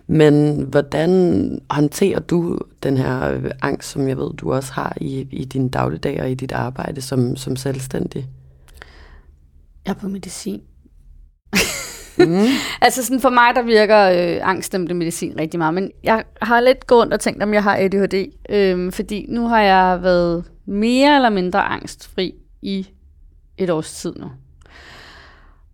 [0.06, 5.44] Men hvordan håndterer du den her angst, som jeg ved, du også har i, i
[5.44, 8.26] din dagligdag og i dit arbejde som, som selvstændig?
[9.86, 10.62] Jeg er på medicin.
[12.18, 12.46] mm.
[12.82, 15.74] altså sådan for mig, der virker øh, angststemte medicin rigtig meget.
[15.74, 18.32] Men jeg har lidt gået rundt og tænkt, om jeg har ADHD.
[18.50, 22.88] Øh, fordi nu har jeg været mere eller mindre angstfri i
[23.58, 24.26] et års tid nu.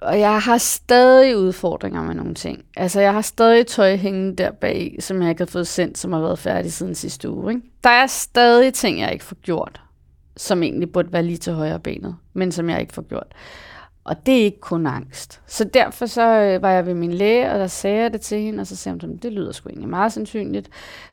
[0.01, 2.65] Og jeg har stadig udfordringer med nogle ting.
[2.77, 6.13] Altså, jeg har stadig tøj hængende der bag, som jeg ikke har fået sendt, som
[6.13, 7.53] har været færdig siden sidste uge.
[7.53, 7.67] Ikke?
[7.85, 9.81] Der er stadig ting, jeg ikke får gjort,
[10.37, 13.27] som egentlig burde være lige til højre benet, men som jeg ikke får gjort.
[14.05, 15.41] Og det er ikke kun angst.
[15.47, 18.41] Så derfor så øh, var jeg ved min læge, og der sagde jeg det til
[18.41, 20.69] hende, og så sagde hun, det lyder sgu egentlig meget sandsynligt.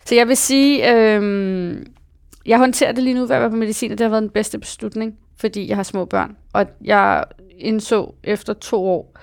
[0.06, 1.76] Så jeg vil sige, øh,
[2.48, 4.30] jeg håndterer det lige nu ved at være på medicin, og det har været den
[4.30, 6.38] bedste beslutning, fordi jeg har små børn.
[6.54, 7.24] Og jeg
[7.58, 9.18] indså efter to år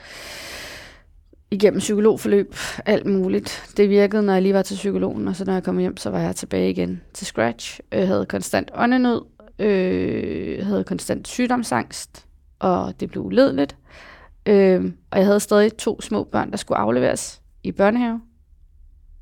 [1.51, 2.55] igennem psykologforløb,
[2.87, 3.73] alt muligt.
[3.77, 6.11] Det virkede, når jeg lige var til psykologen, og så når jeg kom hjem, så
[6.11, 7.81] var jeg tilbage igen til scratch.
[7.93, 9.23] Jeg havde konstant åndenød,
[9.59, 12.27] øh, havde konstant sygdomsangst,
[12.59, 13.77] og det blev uledeligt.
[14.47, 18.21] Øh, og jeg havde stadig to små børn, der skulle afleveres i børnehave,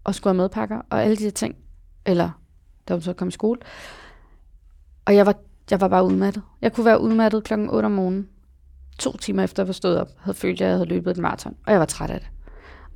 [0.05, 1.57] og skulle have madpakker, og alle de her ting.
[2.07, 2.42] Eller,
[2.89, 3.61] da hun så kom i skole.
[5.05, 5.35] Og jeg var,
[5.71, 6.43] jeg var bare udmattet.
[6.63, 8.29] Jeg kunne være udmattet klokken 8 om morgenen,
[8.99, 11.57] to timer efter jeg var stået op, havde følt, at jeg havde løbet et maraton,
[11.67, 12.29] og jeg var træt af det.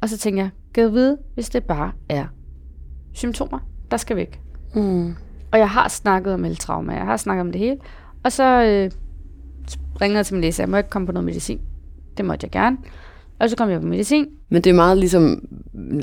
[0.01, 2.27] Og så tænkte jeg, jeg vide, hvis det bare er
[3.13, 3.59] symptomer,
[3.91, 4.41] der skal væk.
[4.75, 5.15] Mm.
[5.53, 7.77] Og jeg har snakket om eltrauma, jeg har snakket om det hele.
[8.25, 8.91] Og så øh,
[10.01, 11.61] ringede jeg til min læge, jeg må ikke komme på noget medicin.
[12.17, 12.77] Det måtte jeg gerne.
[13.39, 14.27] Og så kom jeg på medicin.
[14.49, 15.43] Men det er meget ligesom,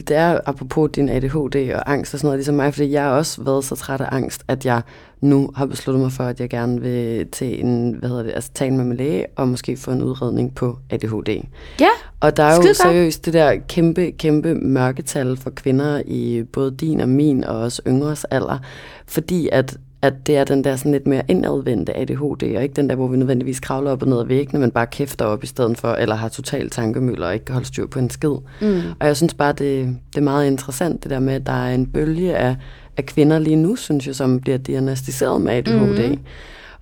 [0.08, 3.10] det er apropos din ADHD og angst og sådan noget, ligesom mig, fordi jeg har
[3.10, 4.82] også været så træt af angst, at jeg
[5.22, 8.52] nu har besluttet mig for, at jeg gerne vil til en, hvad hedder det, altså
[8.54, 11.44] tale med min læge, og måske få en udredning på ADHD.
[11.80, 16.72] Ja, Og der er jo seriøst det der kæmpe, kæmpe mørketal for kvinder i både
[16.72, 18.58] din og min, og også yngres alder,
[19.08, 22.90] fordi at at det er den der sådan lidt mere indadvendte ADHD, og ikke den
[22.90, 25.48] der, hvor vi nødvendigvis kravler op og ned ad væggene, men bare kæfter op i
[25.48, 28.36] stedet for, eller har total tankemøller og ikke kan holde styr på en skid.
[28.62, 28.82] Mm.
[29.00, 31.76] Og jeg synes bare, det, det er meget interessant, det der med, at der er
[31.76, 32.56] en bølge af,
[32.98, 36.10] af kvinder lige nu, synes jeg, som bliver diagnostiseret med ADHD.
[36.10, 36.20] Mm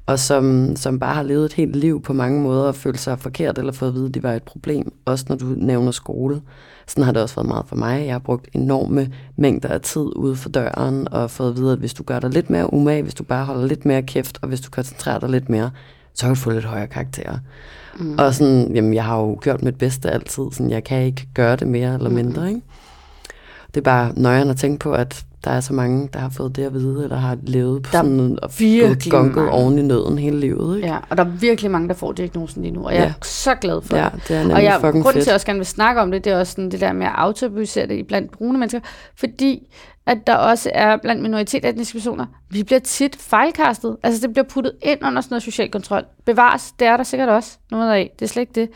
[0.05, 3.19] og som, som bare har levet et helt liv på mange måder og følt sig
[3.19, 4.93] forkert eller fået at vide, at det var et problem.
[5.05, 6.41] Også når du nævner skole.
[6.87, 8.05] Sådan har det også været meget for mig.
[8.05, 11.79] Jeg har brugt enorme mængder af tid ude for døren og fået at vide, at
[11.79, 14.47] hvis du gør dig lidt mere umage, hvis du bare holder lidt mere kæft, og
[14.47, 15.71] hvis du koncentrerer dig lidt mere,
[16.13, 17.37] så kan du få lidt højere karakterer.
[17.99, 18.15] Mm.
[18.17, 21.55] Og sådan, jamen, jeg har jo gjort mit bedste altid, sådan, jeg kan ikke gøre
[21.55, 22.47] det mere eller mindre, mm.
[22.47, 22.61] ikke?
[23.73, 26.55] Det er bare nøjeren at tænke på, at der er så mange, der har fået
[26.55, 28.51] det at vide, eller har levet på der sådan og
[29.09, 30.75] gonket oven i nøden hele livet.
[30.75, 30.87] Ikke?
[30.87, 33.07] Ja, og der er virkelig mange, der får diagnosen lige nu, og jeg ja.
[33.07, 34.27] er så glad for ja, det.
[34.27, 35.23] det er og jeg, fucking grunden til, fedt.
[35.23, 37.05] at jeg også gerne vil snakke om det, det er også sådan det der med
[37.05, 38.79] at autobusere det blandt brune mennesker,
[39.15, 39.67] fordi
[40.05, 43.97] at der også er blandt minoritetsetniske personer, vi bliver tit fejlkastet.
[44.03, 46.03] Altså det bliver puttet ind under sådan noget social kontrol.
[46.25, 48.69] Bevares, det er der sikkert også noget af, det er slet ikke det.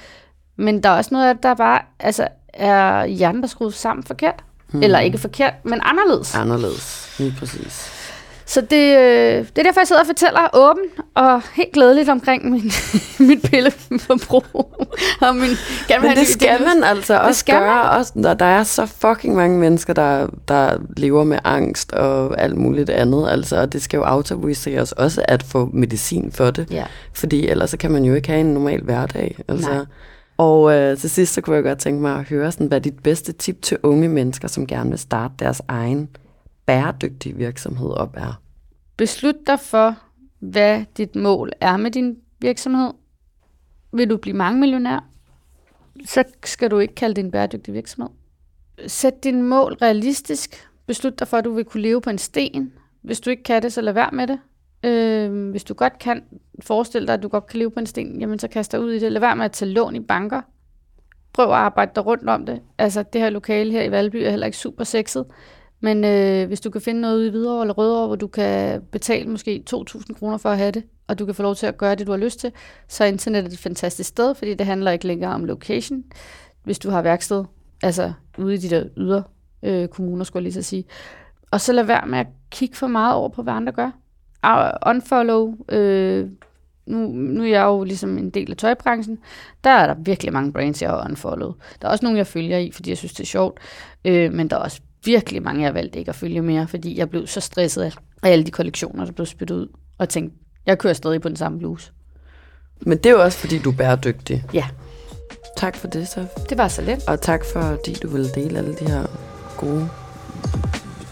[0.58, 4.04] Men der er også noget af det, der bare altså, er hjernen, der skruet sammen
[4.04, 4.44] forkert.
[4.76, 4.84] Hmm.
[4.84, 6.36] Eller ikke forkert, men anderledes.
[6.36, 7.92] Anderledes, lige præcis.
[8.48, 10.84] Så det, øh, det er derfor, jeg sidder og fortæller åben
[11.16, 12.72] og helt glædeligt omkring min,
[13.28, 14.88] mit pilleforbrug.
[15.22, 15.50] og min,
[16.02, 17.98] Men det skal man altså også skal gøre, man.
[17.98, 22.58] også når der er så fucking mange mennesker, der, der lever med angst og alt
[22.58, 23.30] muligt andet.
[23.30, 26.68] Altså, og det skal jo autoriseres også at få medicin for det.
[26.72, 26.86] Ja.
[27.14, 29.38] Fordi ellers så kan man jo ikke have en normal hverdag.
[29.48, 29.70] Altså.
[29.70, 29.86] Nej.
[30.38, 33.04] Og øh, til sidst så kunne jeg godt tænke mig at høre, sådan, hvad dit
[33.04, 36.10] bedste tip til unge mennesker, som gerne vil starte deres egen
[36.66, 38.42] bæredygtige virksomhed op er.
[38.98, 39.96] Beslut dig for,
[40.40, 42.92] hvad dit mål er med din virksomhed.
[43.94, 45.10] Vil du blive mange millionær,
[46.06, 48.10] så skal du ikke kalde det en bæredygtig virksomhed.
[48.88, 50.68] Sæt din mål realistisk.
[50.88, 52.74] Beslut dig for, at du vil kunne leve på en sten.
[53.02, 54.40] Hvis du ikke kan det, så lad være med det.
[54.86, 56.24] Øh, hvis du godt kan
[56.60, 58.92] forestille dig, at du godt kan leve på en sten, jamen så kast dig ud
[58.92, 59.12] i det.
[59.12, 60.42] Lad være med at tage lån i banker.
[61.34, 62.62] Prøv at arbejde dig rundt om det.
[62.78, 65.26] Altså, det her lokale her i Valby er heller ikke super sexet.
[65.80, 68.82] Men øh, hvis du kan finde noget ude i Hvidovre eller Rødovre, hvor du kan
[68.92, 71.78] betale måske 2.000 kroner for at have det, og du kan få lov til at
[71.78, 72.52] gøre det, du har lyst til,
[72.88, 76.04] så er internettet et fantastisk sted, fordi det handler ikke længere om location.
[76.64, 77.44] Hvis du har værksted,
[77.84, 79.24] altså ude i de der ydre
[79.64, 80.86] øh, kommuner, skulle jeg lige så sige.
[81.52, 83.92] Og så lad være med at kigge for meget over på, hvad andre gør.
[84.86, 86.28] Unfollow, øh,
[86.86, 89.18] nu, nu er jeg jo ligesom en del af tøjbranchen,
[89.64, 91.56] der er der virkelig mange brands, jeg har unfollowet.
[91.82, 93.60] Der er også nogle, jeg følger i, fordi jeg synes, det er sjovt,
[94.06, 96.98] øh, men der er også virkelig mange, jeg har valgt ikke at følge mere, fordi
[96.98, 97.92] jeg blev så stresset af
[98.24, 99.68] alle de kollektioner, der blev spyttet ud,
[99.98, 101.92] og tænkte, jeg kører stadig på den samme bluse.
[102.82, 104.44] Men det er jo også, fordi du er bæredygtig.
[104.54, 104.66] Ja.
[105.58, 106.26] Tak for det, så.
[106.50, 107.08] Det var så let.
[107.08, 109.06] Og tak fordi du ville dele alle de her
[109.58, 109.90] gode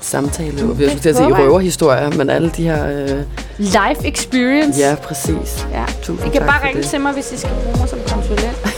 [0.05, 0.53] samtale.
[0.57, 2.87] Jeg skulle til at sige røverhistorier, men alle de her...
[2.87, 3.23] Øh...
[3.57, 4.79] Life experience.
[4.79, 5.67] Ja, præcis.
[5.71, 5.83] Ja.
[6.01, 6.89] Tusind I kan bare ringe det.
[6.89, 8.72] til mig, hvis I skal bruge mig som konsulent.